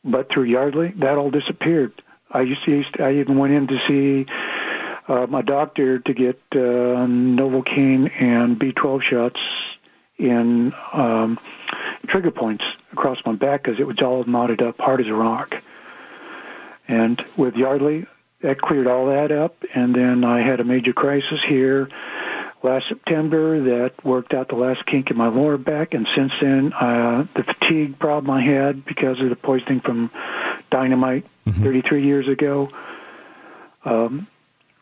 [0.05, 2.03] But through Yardley, that all disappeared.
[2.31, 4.27] I used to, used to I even went in to see
[5.07, 9.41] uh, my doctor to get uh, Novocaine and B12 shots
[10.19, 11.39] in um,
[12.07, 15.63] trigger points across my back because it was all knotted up, hard as a rock.
[16.87, 18.07] And with Yardley,
[18.45, 19.57] that cleared all that up.
[19.75, 21.89] And then I had a major crisis here
[22.63, 25.95] last September that worked out the last kink in my lower back.
[25.95, 30.11] And since then, uh, the fatigue problem I had because of the poisoning from
[30.71, 32.71] dynamite 33 years ago
[33.85, 34.27] um,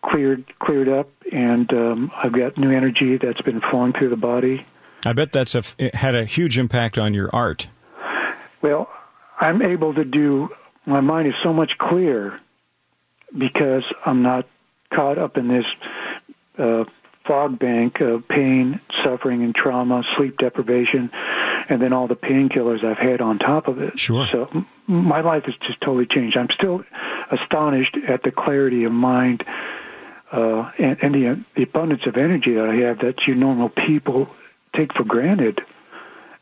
[0.02, 4.66] cleared cleared up, and um, I've got new energy that's been flowing through the body.
[5.04, 7.66] I bet that's a, it had a huge impact on your art.
[8.60, 8.88] Well,
[9.40, 10.50] I'm able to do.
[10.86, 12.40] My mind is so much clearer
[13.36, 14.46] because I'm not
[14.90, 15.66] caught up in this
[16.58, 16.84] uh,
[17.24, 21.10] fog bank of pain, suffering, and trauma, sleep deprivation,
[21.68, 23.98] and then all the painkillers I've had on top of it.
[23.98, 24.26] Sure.
[24.30, 26.36] So my life has just totally changed.
[26.36, 26.84] I'm still
[27.30, 29.44] astonished at the clarity of mind
[30.32, 34.28] uh, and, and the, the abundance of energy that I have that you normal people
[34.74, 35.62] take for granted.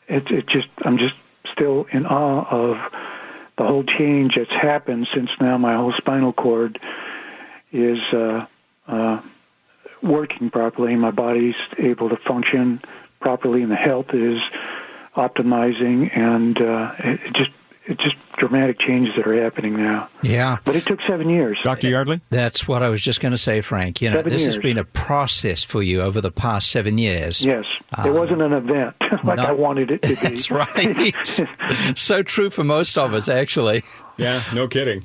[0.08, 1.14] It, it just I'm just
[1.52, 2.92] still in awe of
[3.60, 6.80] the whole change that's happened since now my whole spinal cord
[7.70, 8.46] is uh,
[8.88, 9.20] uh,
[10.02, 10.96] working properly.
[10.96, 12.80] My body's able to function
[13.20, 14.40] properly, and the health is
[15.14, 17.50] optimizing, and uh, it, just
[17.90, 20.08] it's just dramatic changes that are happening now.
[20.22, 20.58] Yeah.
[20.64, 21.58] But it took seven years.
[21.62, 21.88] Dr.
[21.88, 22.20] Yardley?
[22.30, 24.00] That's what I was just going to say, Frank.
[24.00, 27.44] You know, Seven this has been a process for you over the past seven years.
[27.44, 27.66] Yes,
[28.04, 29.44] it wasn't an event like no.
[29.44, 30.14] I wanted it to be.
[30.22, 31.42] That's right.
[31.98, 33.82] so true for most of us, actually.
[34.16, 35.04] Yeah, no kidding.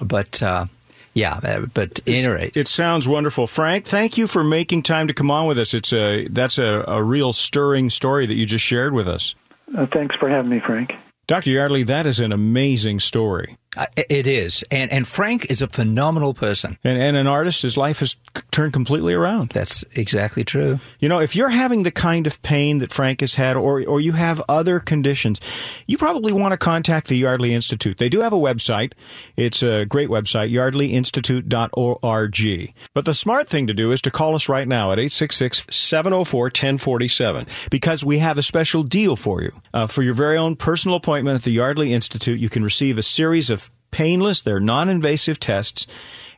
[0.00, 0.66] But uh,
[1.14, 3.86] yeah, uh, but at any rate, It sounds wonderful, Frank.
[3.86, 5.74] Thank you for making time to come on with us.
[5.74, 9.34] It's a that's a, a real stirring story that you just shared with us,
[9.76, 10.94] Uh, thanks for having me, Frank.
[11.28, 11.50] Dr.
[11.50, 11.82] Yardley.
[11.82, 13.58] That is an amazing story,
[13.96, 16.78] it is, and and Frank is a phenomenal person.
[16.82, 18.16] and and an artist, his life has
[18.50, 19.50] turned completely around.
[19.50, 20.80] That's exactly true.
[21.00, 24.00] You know, if you're having the kind of pain that Frank has had, or or
[24.00, 25.40] you have other conditions,
[25.86, 27.98] you probably want to contact the Yardley Institute.
[27.98, 28.92] They do have a website.
[29.36, 32.74] It's a great website, yardleyinstitute.org.
[32.94, 38.04] But the smart thing to do is to call us right now at 866-704-1047 because
[38.04, 39.52] we have a special deal for you.
[39.74, 43.02] Uh, for your very own personal appointment at the Yardley Institute, you can receive a
[43.02, 45.86] series of painless, they're non-invasive tests.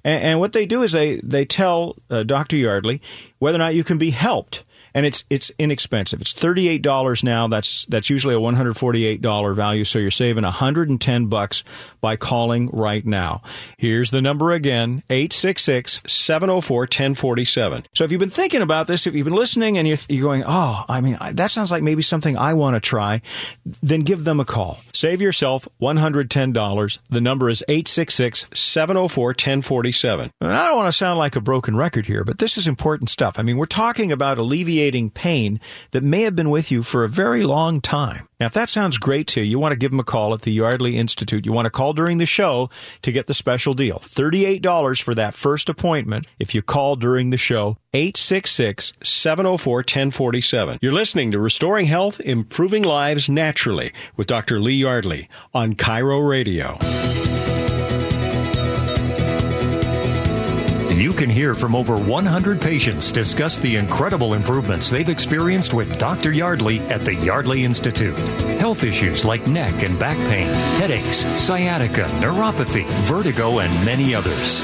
[0.04, 2.56] And, and what they do is they, they tell uh, Dr.
[2.56, 3.00] Yardley
[3.38, 4.64] whether or not you can be helped.
[4.94, 6.20] And it's it's inexpensive.
[6.20, 7.48] It's thirty eight dollars now.
[7.48, 9.84] That's that's usually a one hundred forty eight dollar value.
[9.84, 11.64] So you're saving hundred and ten bucks
[12.00, 13.42] by calling right now.
[13.78, 17.86] Here's the number again: 866-704-1047.
[17.94, 20.44] So if you've been thinking about this, if you've been listening and you're, you're going,
[20.46, 23.22] oh, I mean, that sounds like maybe something I want to try,
[23.82, 24.78] then give them a call.
[24.92, 26.98] Save yourself one hundred ten dollars.
[27.08, 30.30] The number is 866-704-1047.
[30.40, 33.10] And I don't want to sound like a broken record here, but this is important
[33.10, 33.38] stuff.
[33.38, 34.79] I mean, we're talking about alleviating
[35.14, 38.26] pain that may have been with you for a very long time.
[38.38, 40.42] Now, if that sounds great to you, you want to give them a call at
[40.42, 41.44] the Yardley Institute.
[41.44, 42.70] You want to call during the show
[43.02, 43.98] to get the special deal.
[43.98, 47.76] $38 for that first appointment if you call during the show.
[47.92, 50.78] 866-704-1047.
[50.80, 54.60] You're listening to Restoring Health, Improving Lives Naturally with Dr.
[54.60, 56.78] Lee Yardley on KIRO Radio.
[61.00, 66.30] You can hear from over 100 patients discuss the incredible improvements they've experienced with Dr.
[66.30, 68.18] Yardley at the Yardley Institute.
[68.58, 74.60] Health issues like neck and back pain, headaches, sciatica, neuropathy, vertigo, and many others.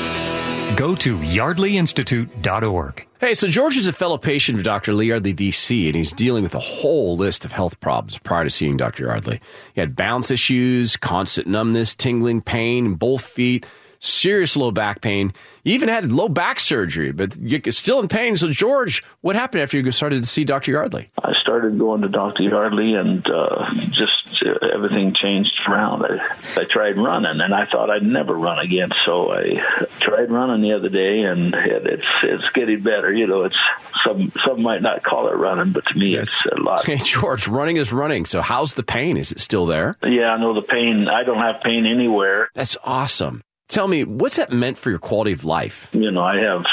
[0.76, 3.06] Go to yardleyinstitute.org.
[3.18, 4.92] Hey, so George is a fellow patient of Dr.
[4.92, 8.50] Lee Yardley, DC, and he's dealing with a whole list of health problems prior to
[8.50, 9.04] seeing Dr.
[9.04, 9.40] Yardley.
[9.72, 13.64] He had balance issues, constant numbness, tingling pain in both feet,
[13.98, 15.32] serious low back pain.
[15.64, 18.36] You even had low back surgery, but you're still in pain.
[18.36, 20.70] So, George, what happened after you started to see Dr.
[20.70, 21.08] Yardley?
[21.22, 22.44] I started going to Dr.
[22.44, 26.04] Yardley, and uh, just uh, everything changed around.
[26.04, 28.90] I, I tried running, and I thought I'd never run again.
[29.04, 33.12] So I tried running the other day, and it, it's it's getting better.
[33.12, 33.58] You know, it's
[34.04, 36.84] some some might not call it running, but to me, it's a lot.
[36.96, 38.26] Hey, George, running is running.
[38.26, 39.16] So, how's the pain?
[39.16, 39.96] Is it still there?
[40.04, 41.08] Yeah, I know the pain.
[41.08, 42.50] I don't have pain anywhere.
[42.54, 43.42] That's awesome.
[43.68, 45.88] Tell me, what's that meant for your quality of life?
[45.92, 46.64] You know, I have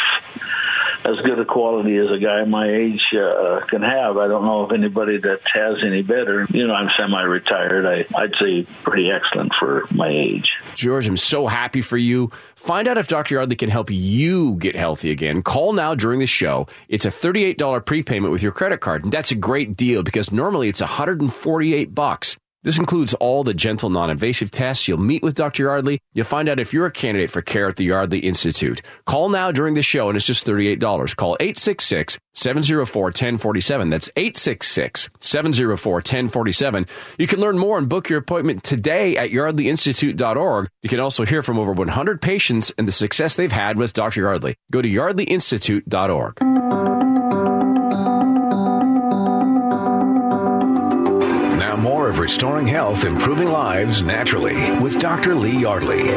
[1.06, 4.18] as good a quality as a guy my age uh, can have.
[4.18, 6.46] I don't know if anybody that has any better.
[6.50, 7.86] You know, I'm semi-retired.
[7.86, 10.48] I, I'd say pretty excellent for my age.
[10.76, 12.32] George, I'm so happy for you.
[12.56, 13.36] Find out if Dr.
[13.36, 15.42] Yardley can help you get healthy again.
[15.42, 16.68] Call now during the show.
[16.88, 20.70] It's a $38 prepayment with your credit card, and that's a great deal because normally
[20.70, 22.38] it's 148 bucks.
[22.64, 24.88] This includes all the gentle, non-invasive tests.
[24.88, 25.64] You'll meet with Dr.
[25.64, 26.00] Yardley.
[26.14, 28.82] You'll find out if you're a candidate for care at the Yardley Institute.
[29.06, 31.16] Call now during the show, and it's just $38.
[31.18, 33.92] Call 866-704-1047.
[33.92, 36.90] That's 866-704-1047.
[37.18, 40.70] You can learn more and book your appointment today at yardleyinstitute.org.
[40.82, 44.22] You can also hear from over 100 patients and the success they've had with Dr.
[44.22, 44.56] Yardley.
[44.72, 46.93] Go to yardleyinstitute.org.
[52.24, 55.36] Restoring Health, Improving Lives Naturally with Dr.
[55.36, 56.08] Lee Yardley.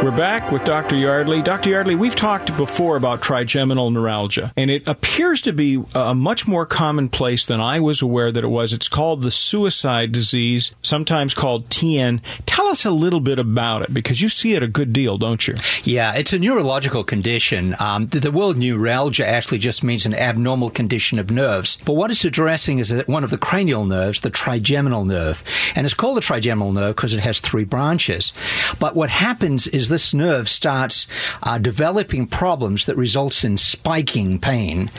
[0.00, 0.94] We're back with Dr.
[0.94, 1.42] Yardley.
[1.42, 1.70] Dr.
[1.70, 6.64] Yardley, we've talked before about trigeminal neuralgia, and it appears to be a much more
[6.64, 8.72] commonplace than I was aware that it was.
[8.72, 12.20] It's called the suicide disease, sometimes called TN.
[12.46, 15.48] Tell us a little bit about it because you see it a good deal, don't
[15.48, 15.54] you?
[15.82, 17.74] Yeah, it's a neurological condition.
[17.80, 21.76] Um, the, the word neuralgia actually just means an abnormal condition of nerves.
[21.84, 25.42] But what it's addressing is one of the cranial nerves, the trigeminal nerve.
[25.74, 28.32] And it's called the trigeminal nerve because it has three branches.
[28.78, 31.06] But what happens is this nerve starts
[31.42, 34.90] uh, developing problems that results in spiking pain,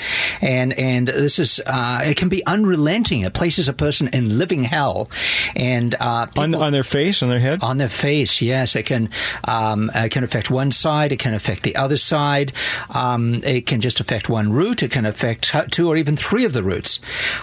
[0.42, 3.22] and and this is uh, it can be unrelenting.
[3.22, 5.10] It places a person in living hell,
[5.56, 8.42] and uh, on, on their face, on their head, on their face.
[8.42, 9.10] Yes, it can
[9.46, 11.12] um, it can affect one side.
[11.12, 12.52] It can affect the other side.
[12.92, 14.84] Um, it can just affect one root.
[14.84, 17.00] It can affect two or even three of the roots.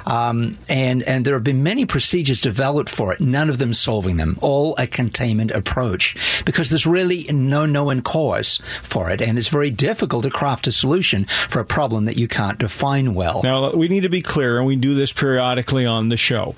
[0.06, 3.20] Um, and and there have been many procedures developed for it.
[3.20, 4.38] None of them solving them.
[4.40, 9.70] All a containment approach because there's really no known cause for it, and it's very
[9.70, 13.42] difficult to craft a solution for a problem that you can't define well.
[13.42, 16.54] Now, we need to be clear, and we do this periodically on the show.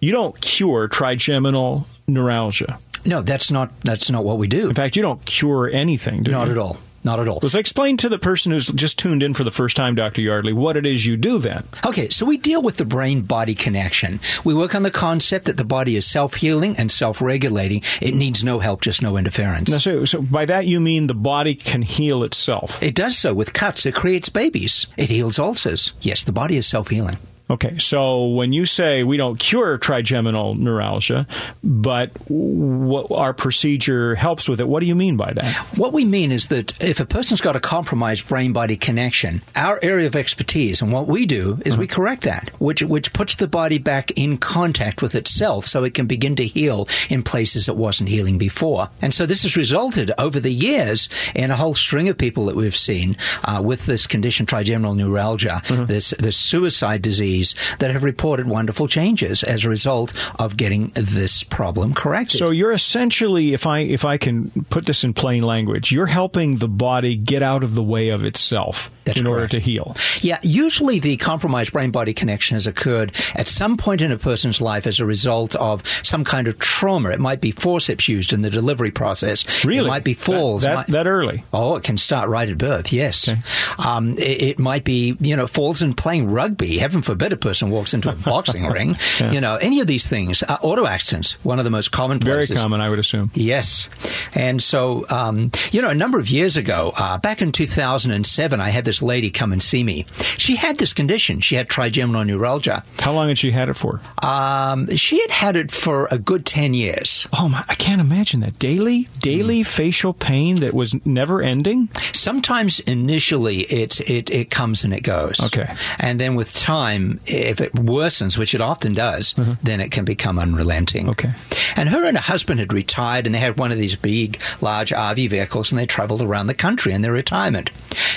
[0.00, 2.78] You don't cure trigeminal neuralgia.
[3.04, 4.68] No, that's not that's not what we do.
[4.68, 6.22] In fact, you don't cure anything.
[6.22, 6.52] Do not you?
[6.52, 6.78] at all.
[7.04, 7.40] Not at all.
[7.40, 10.20] So explain to the person who's just tuned in for the first time, Dr.
[10.20, 11.64] Yardley, what it is you do then.
[11.84, 14.20] Okay, so we deal with the brain body connection.
[14.44, 17.82] We work on the concept that the body is self healing and self regulating.
[18.00, 19.70] It needs no help, just no interference.
[19.70, 22.82] Now, so, so by that you mean the body can heal itself?
[22.82, 23.86] It does so with cuts.
[23.86, 24.86] It creates babies.
[24.96, 25.92] It heals ulcers.
[26.00, 27.18] Yes, the body is self healing.
[27.50, 31.26] Okay, so when you say we don't cure trigeminal neuralgia,
[31.64, 35.56] but what our procedure helps with it, what do you mean by that?
[35.76, 39.78] What we mean is that if a person's got a compromised brain body connection, our
[39.82, 41.80] area of expertise and what we do is uh-huh.
[41.80, 45.94] we correct that, which which puts the body back in contact with itself so it
[45.94, 48.90] can begin to heal in places it wasn't healing before.
[49.00, 52.56] And so this has resulted over the years in a whole string of people that
[52.56, 55.86] we've seen uh, with this condition, trigeminal neuralgia, uh-huh.
[55.86, 57.37] this this suicide disease
[57.78, 62.38] that have reported wonderful changes as a result of getting this problem corrected.
[62.38, 66.56] So you're essentially, if I if I can put this in plain language, you're helping
[66.56, 69.34] the body get out of the way of itself That's in correct.
[69.34, 69.96] order to heal.
[70.20, 74.60] Yeah, usually the compromised brain body connection has occurred at some point in a person's
[74.60, 77.10] life as a result of some kind of trauma.
[77.10, 79.64] It might be forceps used in the delivery process.
[79.64, 81.44] Really, it might be falls that, that, might, that early.
[81.52, 82.92] Oh, it can start right at birth.
[82.92, 83.40] Yes, okay.
[83.78, 86.78] um, it, it, might be you know falls in playing rugby.
[86.78, 88.96] Heaven forbid a person walks into a boxing ring.
[89.20, 89.32] Yeah.
[89.32, 90.42] You know any of these things.
[90.42, 92.18] Uh, auto accidents, one of the most common.
[92.18, 92.50] Places.
[92.50, 93.30] Very common, I would assume.
[93.34, 93.88] Yes,
[94.34, 98.68] and so um, you know a number of years ago, uh, back in 2007, I
[98.68, 100.06] had this lady come and see me.
[100.36, 101.40] She had this condition.
[101.40, 102.84] She had trigeminal neuralgia.
[102.98, 104.00] How long had she had it for?
[104.22, 107.26] Um, she had had it for a good 10 years.
[107.32, 108.58] Oh, my, I can't imagine that.
[108.58, 109.66] Daily, daily mm.
[109.66, 111.88] facial pain that was never ending?
[112.12, 115.40] Sometimes initially it, it, it comes and it goes.
[115.40, 115.72] Okay.
[115.98, 119.52] And then with time, if it worsens, which it often does, mm-hmm.
[119.62, 121.08] then it can become unrelenting.
[121.10, 121.30] Okay.
[121.76, 124.90] And her and her husband had retired and they had one of these big, large
[124.90, 127.70] RV vehicles and they traveled around the country in their retirement.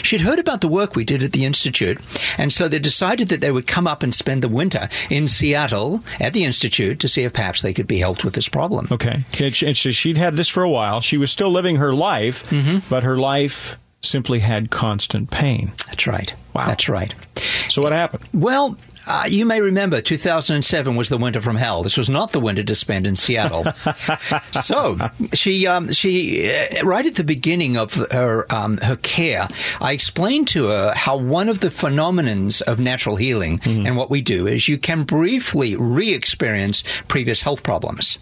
[0.04, 1.99] She'd heard about the work we did at the Institute,
[2.38, 6.04] and so they decided that they would come up and spend the winter in Seattle
[6.20, 8.88] at the Institute to see if perhaps they could be helped with this problem.
[8.91, 9.24] Okay.
[9.39, 11.02] And so she'd had this for a while.
[11.02, 12.80] She was still living her life, mm-hmm.
[12.89, 15.72] but her life simply had constant pain.
[15.88, 16.34] That's right.
[16.54, 16.66] Wow.
[16.66, 17.14] That's right.
[17.70, 18.24] So what happened?
[18.34, 18.78] Well,
[19.08, 21.84] uh, you may remember 2007 was the winter from hell.
[21.84, 23.66] This was not the winter to spend in Seattle.
[24.64, 24.97] so
[25.34, 29.47] she, um, she, uh, right at the beginning of her um, her care,
[29.80, 33.86] I explained to her how one of the phenomenons of natural healing mm-hmm.
[33.86, 38.18] and what we do is you can briefly re-experience previous health problems.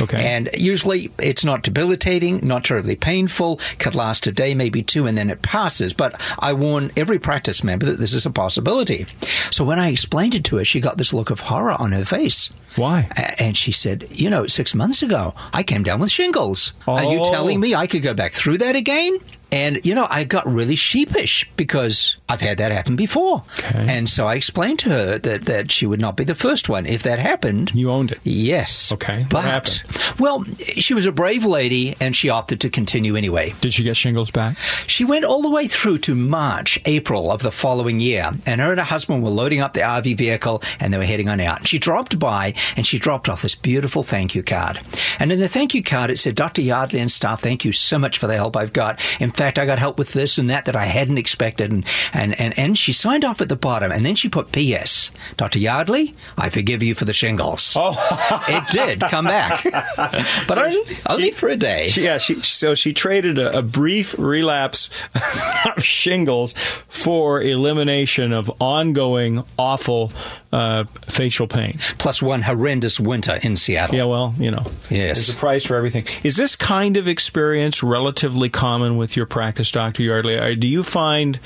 [0.00, 0.22] Okay.
[0.22, 5.16] And usually it's not debilitating, not terribly painful, could last a day, maybe two, and
[5.16, 5.92] then it passes.
[5.92, 9.06] But I warn every practice member that this is a possibility.
[9.50, 12.04] So when I explained it to her, she got this look of horror on her
[12.04, 12.50] face.
[12.76, 13.08] Why?
[13.38, 16.72] And she said, You know, six months ago, I came down with shingles.
[16.86, 16.92] Oh.
[16.92, 19.18] Are you telling me I could go back through that again?
[19.52, 23.44] And, you know, I got really sheepish because I've had that happen before.
[23.58, 23.86] Okay.
[23.86, 26.86] And so I explained to her that, that she would not be the first one.
[26.86, 27.70] If that happened.
[27.74, 28.20] You owned it.
[28.24, 28.90] Yes.
[28.92, 29.26] Okay.
[29.28, 29.82] But, what happened?
[30.18, 30.44] Well,
[30.76, 33.52] she was a brave lady and she opted to continue anyway.
[33.60, 34.56] Did she get shingles back?
[34.86, 38.30] She went all the way through to March, April of the following year.
[38.46, 41.28] And her and her husband were loading up the RV vehicle and they were heading
[41.28, 41.68] on out.
[41.68, 44.80] She dropped by and she dropped off this beautiful thank you card.
[45.18, 46.62] And in the thank you card, it said, Dr.
[46.62, 49.00] Yardley and staff, thank you so much for the help I've got.
[49.20, 51.70] In fact, I got help with this and that that I hadn't expected.
[51.72, 53.90] And, and, and, and she signed off at the bottom.
[53.92, 55.10] And then she put P.S.
[55.36, 55.58] Dr.
[55.58, 57.74] Yardley, I forgive you for the shingles.
[57.76, 57.96] Oh,
[58.48, 59.64] it did come back.
[60.46, 61.88] But only, only for a day.
[61.88, 64.88] She- yeah, she so she traded a, a brief relapse
[65.76, 66.52] of shingles
[66.88, 70.12] for elimination of ongoing awful
[70.52, 71.78] uh, facial pain.
[71.98, 73.94] Plus one horrendous winter in Seattle.
[73.96, 75.16] Yeah, well, you know, Yes.
[75.18, 76.06] there's a price for everything.
[76.22, 80.56] Is this kind of experience relatively common with your practice, Doctor Yardley?
[80.56, 81.38] Do you find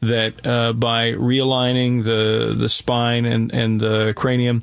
[0.00, 4.60] that uh, by realigning the the spine and, and the cranium,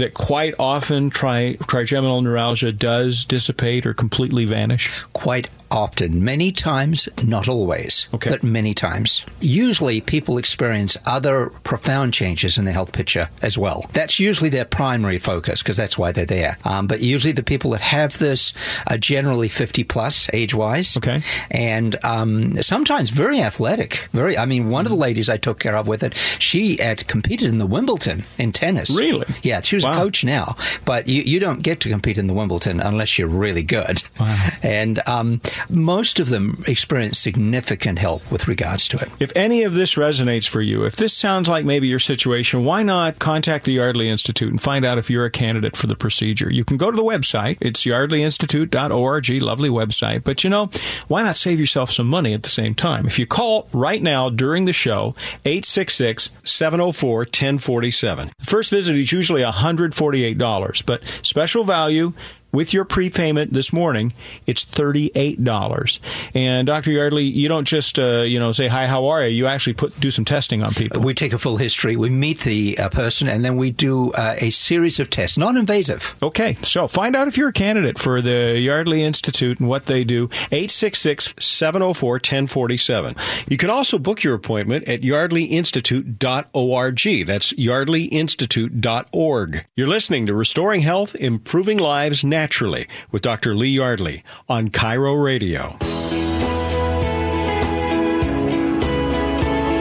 [0.00, 4.90] that quite often tri- trigeminal neuralgia does dissipate or completely vanish?
[5.12, 6.24] Quite often.
[6.24, 8.28] Many times, not always, Okay.
[8.30, 9.22] but many times.
[9.40, 13.88] Usually, people experience other profound changes in their health picture as well.
[13.92, 16.56] That's usually their primary focus because that's why they're there.
[16.64, 18.52] Um, but usually, the people that have this
[18.88, 20.96] are generally 50 plus age wise.
[20.96, 21.22] Okay.
[21.52, 24.08] And um, sometimes very athletic.
[24.12, 27.06] Very, I mean, one of the ladies I took care of with it, she had
[27.06, 28.90] competed in the Wimbledon in tennis.
[28.90, 29.26] Really?
[29.44, 29.89] Yeah, she was Wow.
[29.90, 33.28] A coach now, but you, you don't get to compete in the Wimbledon unless you're
[33.28, 34.02] really good.
[34.18, 34.48] Wow.
[34.62, 39.08] And um, most of them experience significant help with regards to it.
[39.20, 42.82] If any of this resonates for you, if this sounds like maybe your situation, why
[42.82, 46.50] not contact the Yardley Institute and find out if you're a candidate for the procedure?
[46.50, 47.58] You can go to the website.
[47.60, 50.24] It's yardleyinstitute.org, lovely website.
[50.24, 50.70] But you know,
[51.08, 53.06] why not save yourself some money at the same time?
[53.06, 55.14] If you call right now during the show,
[55.44, 58.30] 866-704-1047.
[58.38, 59.42] The first visit is usually
[59.76, 62.12] $148, but special value
[62.52, 64.12] with your prepayment this morning,
[64.46, 65.98] it's $38.
[66.34, 66.90] And Dr.
[66.90, 69.36] Yardley, you don't just, uh, you know, say, hi, how are you?
[69.36, 71.02] You actually put, do some testing on people.
[71.02, 74.36] We take a full history, we meet the uh, person, and then we do uh,
[74.38, 76.14] a series of tests, non invasive.
[76.22, 80.04] Okay, so find out if you're a candidate for the Yardley Institute and what they
[80.04, 80.24] do.
[80.50, 83.14] 866 704 1047.
[83.48, 87.26] You can also book your appointment at yardleyinstitute.org.
[87.26, 89.66] That's yardleyinstitute.org.
[89.76, 93.54] You're listening to Restoring Health, Improving Lives Naturally with Dr.
[93.54, 95.76] Lee Yardley on KIRO Radio.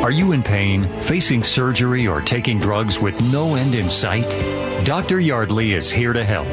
[0.04, 4.30] Are you in pain, facing surgery, or taking drugs with no end in sight?
[4.86, 5.22] Dr.
[5.22, 6.48] Yardley is here to help.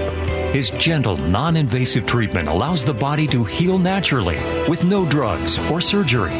[0.54, 4.38] His gentle, non invasive treatment allows the body to heal naturally
[4.68, 6.38] with no drugs or surgery.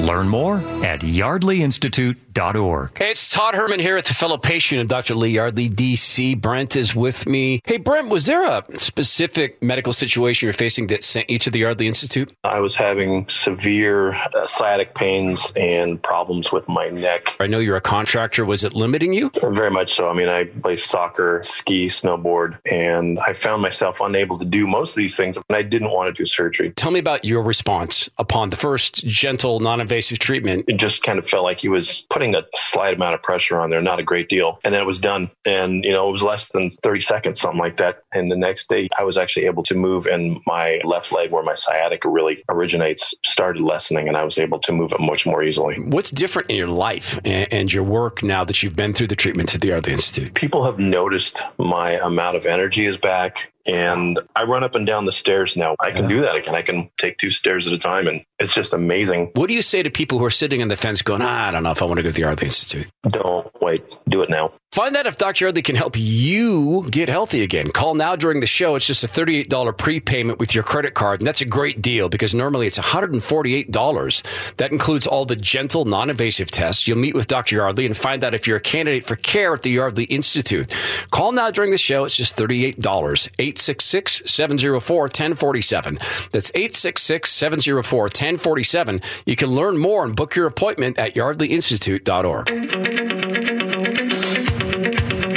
[0.00, 2.98] Learn more at yardleyinstitute.org.
[2.98, 5.14] Hey, it's Todd Herman here at the fellow patient of Dr.
[5.14, 6.38] Lee Yardley, DC.
[6.38, 7.62] Brent is with me.
[7.64, 11.60] Hey, Brent, was there a specific medical situation you're facing that sent you to the
[11.60, 12.30] Yardley Institute?
[12.44, 17.34] I was having severe uh, sciatic pains and problems with my neck.
[17.40, 18.44] I know you're a contractor.
[18.44, 19.30] Was it limiting you?
[19.42, 20.10] Very much so.
[20.10, 24.90] I mean, I play soccer, ski, snowboard, and I found myself unable to do most
[24.90, 26.72] of these things, and I didn't want to do surgery.
[26.72, 30.64] Tell me about your response upon the first gentle, non invasive treatment.
[30.66, 33.70] It just kind of felt like he was putting a slight amount of pressure on
[33.70, 34.58] there, not a great deal.
[34.64, 35.30] And then it was done.
[35.44, 38.02] And, you know, it was less than 30 seconds, something like that.
[38.12, 41.42] And the next day, I was actually able to move, and my left leg, where
[41.42, 45.42] my sciatica really originates, started lessening, and I was able to move it much more
[45.42, 45.76] easily.
[45.80, 49.16] What's different in your life and, and your work now that you've been through the
[49.16, 50.34] treatment at the uh, Yardley Institute?
[50.34, 55.04] people have noticed my amount of energy is back and I run up and down
[55.04, 55.74] the stairs now.
[55.80, 56.54] I can do that again.
[56.54, 59.30] I can take two stairs at a time and it's just amazing.
[59.34, 61.50] What do you say to people who are sitting on the fence going, ah, I
[61.50, 62.86] don't know if I want to go to the Yardley Institute?
[63.08, 63.84] Don't wait.
[64.08, 64.52] Do it now.
[64.72, 65.46] Find out if Dr.
[65.46, 67.70] Yardley can help you get healthy again.
[67.70, 68.74] Call now during the show.
[68.74, 71.20] It's just a $38 prepayment with your credit card.
[71.20, 74.56] And that's a great deal because normally it's $148.
[74.56, 76.86] That includes all the gentle, non invasive tests.
[76.86, 77.56] You'll meet with Dr.
[77.56, 80.70] Yardley and find out if you're a candidate for care at the Yardley Institute.
[81.10, 82.04] Call now during the show.
[82.04, 83.28] It's just $38.
[83.56, 85.98] 866 704 1047.
[86.30, 89.00] That's 866 704 1047.
[89.24, 92.50] You can learn more and book your appointment at yardleyinstitute.org.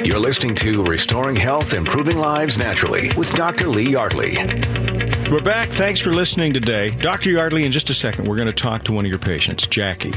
[0.05, 3.69] You're listening to Restoring Health, Improving Lives Naturally with Dr.
[3.69, 4.35] Lee Yardley.
[5.31, 5.69] We're back.
[5.69, 6.89] Thanks for listening today.
[6.89, 7.29] Dr.
[7.29, 10.11] Yardley, in just a second, we're going to talk to one of your patients, Jackie.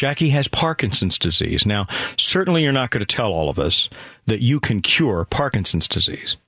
[0.00, 1.66] Jackie has Parkinson's disease.
[1.66, 1.86] Now,
[2.16, 3.90] certainly you're not going to tell all of us
[4.24, 6.38] that you can cure Parkinson's disease.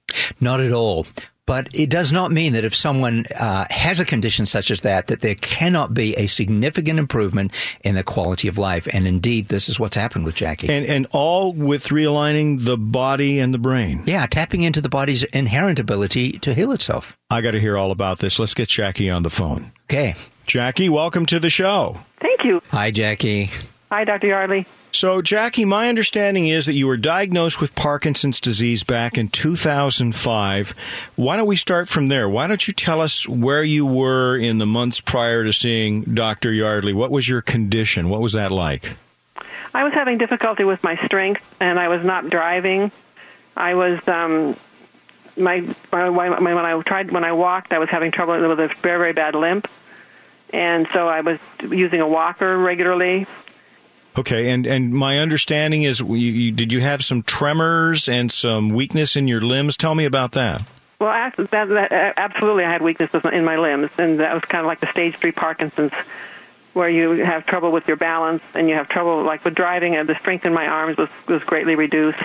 [0.41, 1.07] Not at all.
[1.45, 5.09] But it does not mean that if someone uh, has a condition such as that,
[5.09, 8.89] that there cannot be a significant improvement in the quality of life.
[8.91, 10.71] And indeed, this is what's happened with Jackie.
[10.71, 14.03] And, and all with realigning the body and the brain.
[14.07, 17.19] yeah, tapping into the body's inherent ability to heal itself.
[17.29, 18.39] I got to hear all about this.
[18.39, 19.73] Let's get Jackie on the phone.
[19.91, 20.15] Okay.
[20.53, 21.97] Jackie, welcome to the show.
[22.21, 22.61] Thank you.
[22.73, 23.51] Hi, Jackie.
[23.91, 24.27] Hi, Dr.
[24.27, 24.67] Yardley.
[24.93, 30.75] So, Jackie, my understanding is that you were diagnosed with Parkinson's disease back in 2005.
[31.17, 32.29] Why don't we start from there?
[32.29, 36.53] Why don't you tell us where you were in the months prior to seeing Dr.
[36.53, 36.93] Yardley?
[36.93, 38.11] What was your condition?
[38.11, 38.93] What was that like?
[39.73, 42.93] I was having difficulty with my strength, and I was not driving.
[43.57, 44.55] I was um,
[45.35, 48.99] my, my when I tried when I walked, I was having trouble with a very
[48.99, 49.67] very bad limp,
[50.53, 51.39] and so I was
[51.69, 53.27] using a walker regularly.
[54.19, 58.69] Okay, and and my understanding is, you, you, did you have some tremors and some
[58.69, 59.77] weakness in your limbs?
[59.77, 60.63] Tell me about that.
[60.99, 64.67] Well, that, that, absolutely, I had weaknesses in my limbs, and that was kind of
[64.67, 65.93] like the stage three Parkinson's,
[66.75, 69.97] where you have trouble with your balance and you have trouble, like with driving.
[69.97, 72.23] And the strength in my arms was was greatly reduced,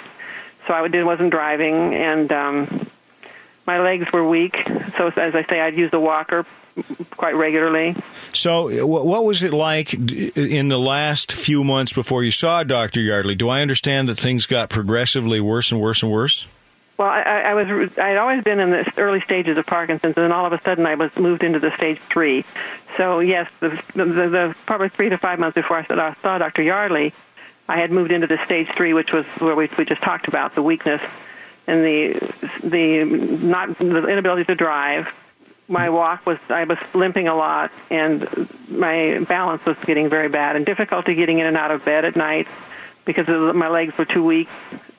[0.67, 2.87] so I did wasn't driving, and um,
[3.65, 4.61] my legs were weak.
[4.97, 6.45] So as I say, I'd use a walker
[7.11, 7.95] quite regularly.
[8.33, 13.01] So, what was it like in the last few months before you saw Dr.
[13.01, 13.35] Yardley?
[13.35, 16.47] Do I understand that things got progressively worse and worse and worse?
[16.97, 20.23] Well, I, I was I had always been in the early stages of Parkinson's, and
[20.23, 22.43] then all of a sudden I was moved into the stage three.
[22.97, 26.63] So yes, the, the, the probably three to five months before I saw Dr.
[26.63, 27.13] Yardley,
[27.69, 30.55] I had moved into the stage three, which was where we, we just talked about
[30.55, 31.01] the weakness
[31.67, 35.07] and the the not the inability to drive
[35.67, 40.55] my walk was I was limping a lot and my balance was getting very bad
[40.55, 42.47] and difficulty getting in and out of bed at night
[43.05, 44.49] because of, my legs were too weak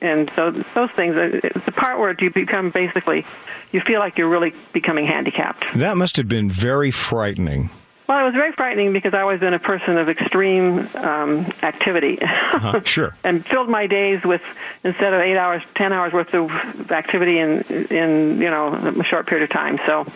[0.01, 3.25] and so those things uh, it's the part where you become basically
[3.71, 7.69] you feel like you're really becoming handicapped that must have been very frightening
[8.07, 12.17] well, it was very frightening because I was been a person of extreme um, activity.
[12.19, 13.15] uh-huh, sure.
[13.23, 14.41] and filled my days with
[14.83, 16.49] instead of eight hours, ten hours worth of
[16.91, 19.79] activity in in you know a short period of time.
[19.85, 20.07] So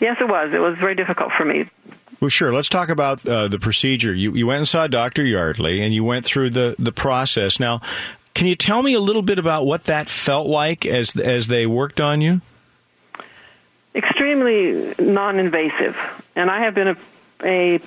[0.00, 0.52] Yes, it was.
[0.52, 1.66] It was very difficult for me.
[2.20, 2.52] Well, sure.
[2.52, 4.12] Let's talk about uh, the procedure.
[4.12, 5.24] You, you went and saw Dr.
[5.24, 7.58] Yardley, and you went through the, the process.
[7.58, 7.80] Now,
[8.34, 11.66] can you tell me a little bit about what that felt like as as they
[11.66, 12.40] worked on you?
[13.94, 15.96] Extremely non-invasive,
[16.36, 16.96] and I have been a
[17.42, 17.80] a,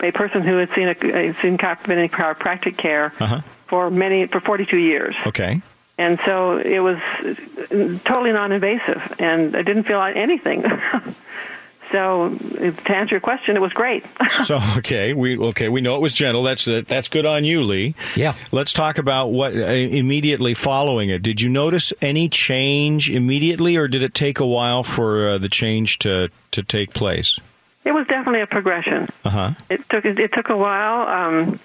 [0.00, 0.94] a person who has seen a
[1.34, 3.40] seen in chiropractic care uh-huh.
[3.66, 5.16] for many for 42 years.
[5.26, 5.60] Okay.
[5.98, 6.98] And so it was
[8.04, 10.64] totally non-invasive, and I didn't feel anything.
[11.92, 14.04] So, to answer your question, it was great.
[14.44, 16.42] so, okay, we okay, we know it was gentle.
[16.42, 17.94] That's that's good on you, Lee.
[18.16, 18.34] Yeah.
[18.50, 21.22] Let's talk about what uh, immediately following it.
[21.22, 25.48] Did you notice any change immediately, or did it take a while for uh, the
[25.48, 27.38] change to to take place?
[27.84, 29.08] It was definitely a progression.
[29.24, 29.50] Uh huh.
[29.70, 31.06] It took it, it took a while.
[31.06, 31.60] Um,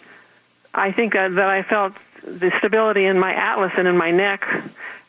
[0.74, 1.94] I think uh, that I felt
[2.24, 4.48] the stability in my atlas and in my neck,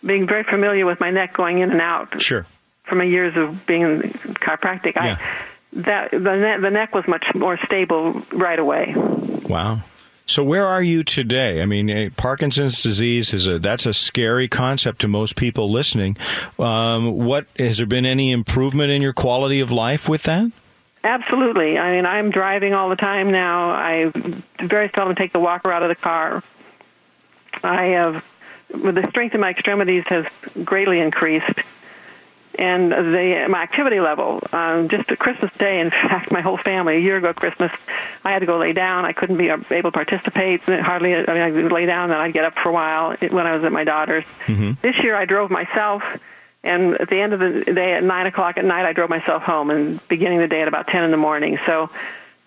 [0.05, 2.21] being very familiar with my neck going in and out.
[2.21, 2.47] Sure.
[2.85, 5.16] From my years of being in chiropractic, yeah.
[5.20, 5.39] I
[5.74, 8.95] that the neck, the neck was much more stable right away.
[8.97, 9.80] Wow.
[10.26, 11.61] So where are you today?
[11.62, 16.16] I mean, eh, Parkinson's disease is a that's a scary concept to most people listening.
[16.59, 20.51] Um, what has there been any improvement in your quality of life with that?
[21.05, 21.78] Absolutely.
[21.78, 23.70] I mean, I'm driving all the time now.
[23.70, 24.12] I
[24.61, 26.45] very seldom take the walker out of the car.
[27.64, 28.24] I have,
[28.68, 30.26] the strength of my extremities has
[30.64, 31.59] greatly increased,
[32.59, 34.40] and the my activity level.
[34.53, 37.72] Um, just a Christmas Day, in fact, my whole family a year ago Christmas,
[38.24, 39.05] I had to go lay down.
[39.05, 40.62] I couldn't be able to participate.
[40.62, 41.14] Hardly.
[41.14, 43.55] I mean, I would lay down, then I'd get up for a while when I
[43.55, 44.24] was at my daughter's.
[44.46, 44.72] Mm-hmm.
[44.82, 46.03] This year, I drove myself.
[46.64, 49.42] And at the end of the day, at nine o'clock at night, I drove myself
[49.42, 51.59] home, and beginning the day at about ten in the morning.
[51.66, 51.90] So,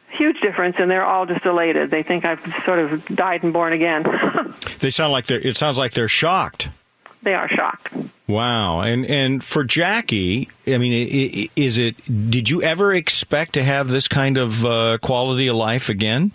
[0.10, 1.92] huge difference, and they're all just elated.
[1.92, 4.06] They think I've sort of died and born again.
[4.80, 5.46] they sound like they're.
[5.46, 6.70] It sounds like they're shocked.
[7.26, 7.92] They are shocked.
[8.28, 11.96] Wow, and and for Jackie, I mean, is it?
[12.30, 16.32] Did you ever expect to have this kind of uh, quality of life again?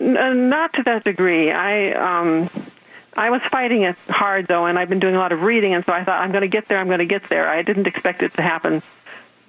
[0.00, 1.52] N- uh, not to that degree.
[1.52, 2.48] I um,
[3.14, 5.84] I was fighting it hard though, and I've been doing a lot of reading, and
[5.84, 6.78] so I thought I'm going to get there.
[6.78, 7.46] I'm going to get there.
[7.46, 8.82] I didn't expect it to happen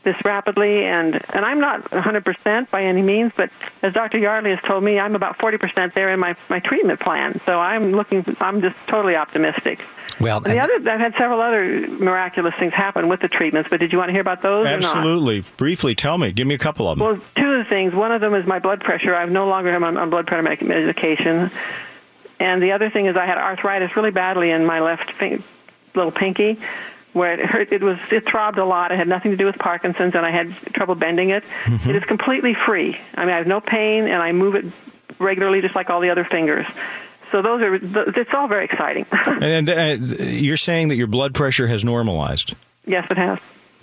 [0.03, 3.49] this rapidly, and and I'm not 100% by any means, but
[3.81, 4.17] as Dr.
[4.17, 7.39] Yardley has told me, I'm about 40% there in my my treatment plan.
[7.45, 8.25] So I'm looking.
[8.39, 9.79] I'm just totally optimistic.
[10.19, 13.79] Well, and the other, I've had several other miraculous things happen with the treatments, but
[13.79, 14.67] did you want to hear about those?
[14.67, 15.43] Absolutely.
[15.57, 16.31] Briefly, tell me.
[16.31, 17.07] Give me a couple of them.
[17.07, 17.93] Well, two of the things.
[17.93, 19.15] One of them is my blood pressure.
[19.15, 21.51] I've no longer am on, on blood pressure medication,
[22.39, 25.43] and the other thing is I had arthritis really badly in my left fin-
[25.93, 26.59] little pinky
[27.13, 27.71] where it hurt.
[27.73, 28.91] It was it throbbed a lot.
[28.91, 31.43] It had nothing to do with Parkinson's, and I had trouble bending it.
[31.65, 31.89] Mm-hmm.
[31.89, 32.97] It is completely free.
[33.15, 34.65] I mean, I have no pain, and I move it
[35.19, 36.67] regularly, just like all the other fingers.
[37.31, 39.05] So those are it's all very exciting.
[39.11, 42.53] and, and uh, you're saying that your blood pressure has normalized.
[42.85, 43.39] Yes, it has.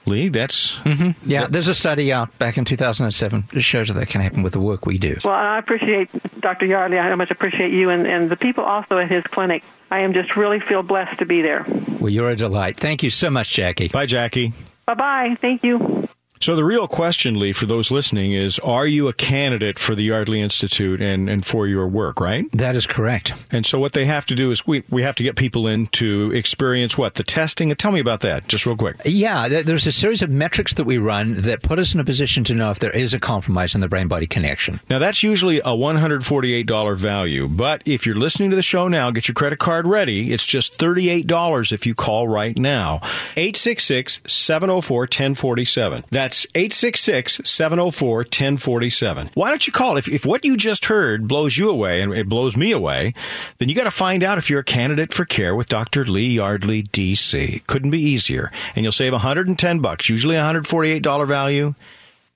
[0.06, 1.10] Lee, that's mm-hmm.
[1.28, 1.46] yeah.
[1.46, 4.60] There's a study out back in 2007 that shows that that can happen with the
[4.60, 5.16] work we do.
[5.24, 6.66] Well, I appreciate Dr.
[6.66, 6.98] Yardley.
[6.98, 9.62] I much appreciate you and, and the people also at his clinic.
[9.90, 11.64] I am just really feel blessed to be there.
[12.00, 12.78] Well, you're a delight.
[12.78, 13.88] Thank you so much, Jackie.
[13.88, 14.52] Bye, Jackie.
[14.86, 15.36] Bye bye.
[15.40, 16.08] Thank you.
[16.44, 20.02] So the real question, Lee, for those listening is, are you a candidate for the
[20.02, 22.44] Yardley Institute and, and for your work, right?
[22.52, 23.32] That is correct.
[23.50, 25.86] And so what they have to do is we, we have to get people in
[25.86, 27.14] to experience what?
[27.14, 27.74] The testing?
[27.76, 28.96] Tell me about that, just real quick.
[29.06, 32.44] Yeah, there's a series of metrics that we run that put us in a position
[32.44, 34.80] to know if there is a compromise in the brain-body connection.
[34.90, 39.28] Now, that's usually a $148 value, but if you're listening to the show now, get
[39.28, 40.30] your credit card ready.
[40.30, 42.96] It's just $38 if you call right now.
[43.38, 46.04] 866 704 1047.
[46.10, 49.30] That's that's 866 704 1047.
[49.34, 49.96] Why don't you call?
[49.96, 53.14] If, if what you just heard blows you away and it blows me away,
[53.58, 56.04] then you got to find out if you're a candidate for care with Dr.
[56.04, 57.64] Lee Yardley, DC.
[57.68, 58.50] Couldn't be easier.
[58.74, 61.74] And you'll save 110 bucks, usually $148 value.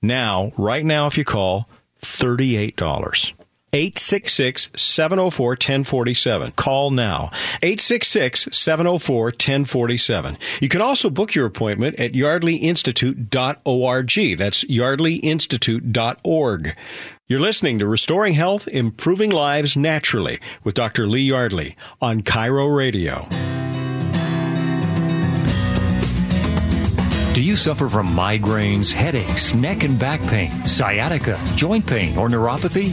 [0.01, 1.67] Now, right now, if you call,
[2.01, 3.38] $38.
[3.73, 6.51] 866 704 1047.
[6.51, 7.31] Call now.
[7.61, 10.37] 866 704 1047.
[10.61, 14.37] You can also book your appointment at yardleyinstitute.org.
[14.37, 16.75] That's yardleyinstitute.org.
[17.27, 21.05] You're listening to Restoring Health, Improving Lives Naturally with Dr.
[21.05, 23.27] Lee Yardley on KIRO Radio.
[27.33, 32.89] Do you suffer from migraines, headaches, neck and back pain, sciatica, joint pain, or neuropathy?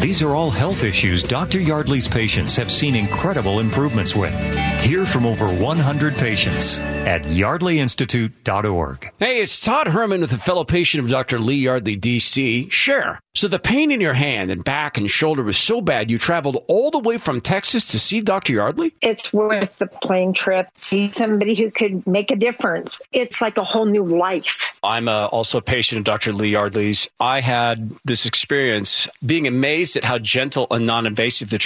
[0.00, 1.58] These are all health issues Dr.
[1.60, 4.34] Yardley's patients have seen incredible improvements with.
[4.80, 9.12] Hear from over 100 patients at yardleyinstitute.org.
[9.18, 11.38] Hey, it's Todd Herman with a fellow patient of Dr.
[11.38, 12.68] Lee Yardley, D.C.
[12.70, 13.20] Share.
[13.38, 16.64] So the pain in your hand and back and shoulder was so bad you traveled
[16.66, 18.52] all the way from Texas to see Dr.
[18.52, 18.96] Yardley?
[19.00, 20.66] It's worth the plane trip.
[20.74, 23.00] See somebody who could make a difference.
[23.12, 24.76] It's like a whole new life.
[24.82, 26.32] I'm a, uh, also a patient of Dr.
[26.32, 27.10] Lee Yardley's.
[27.20, 31.58] I had this experience being amazed at how gentle and non-invasive the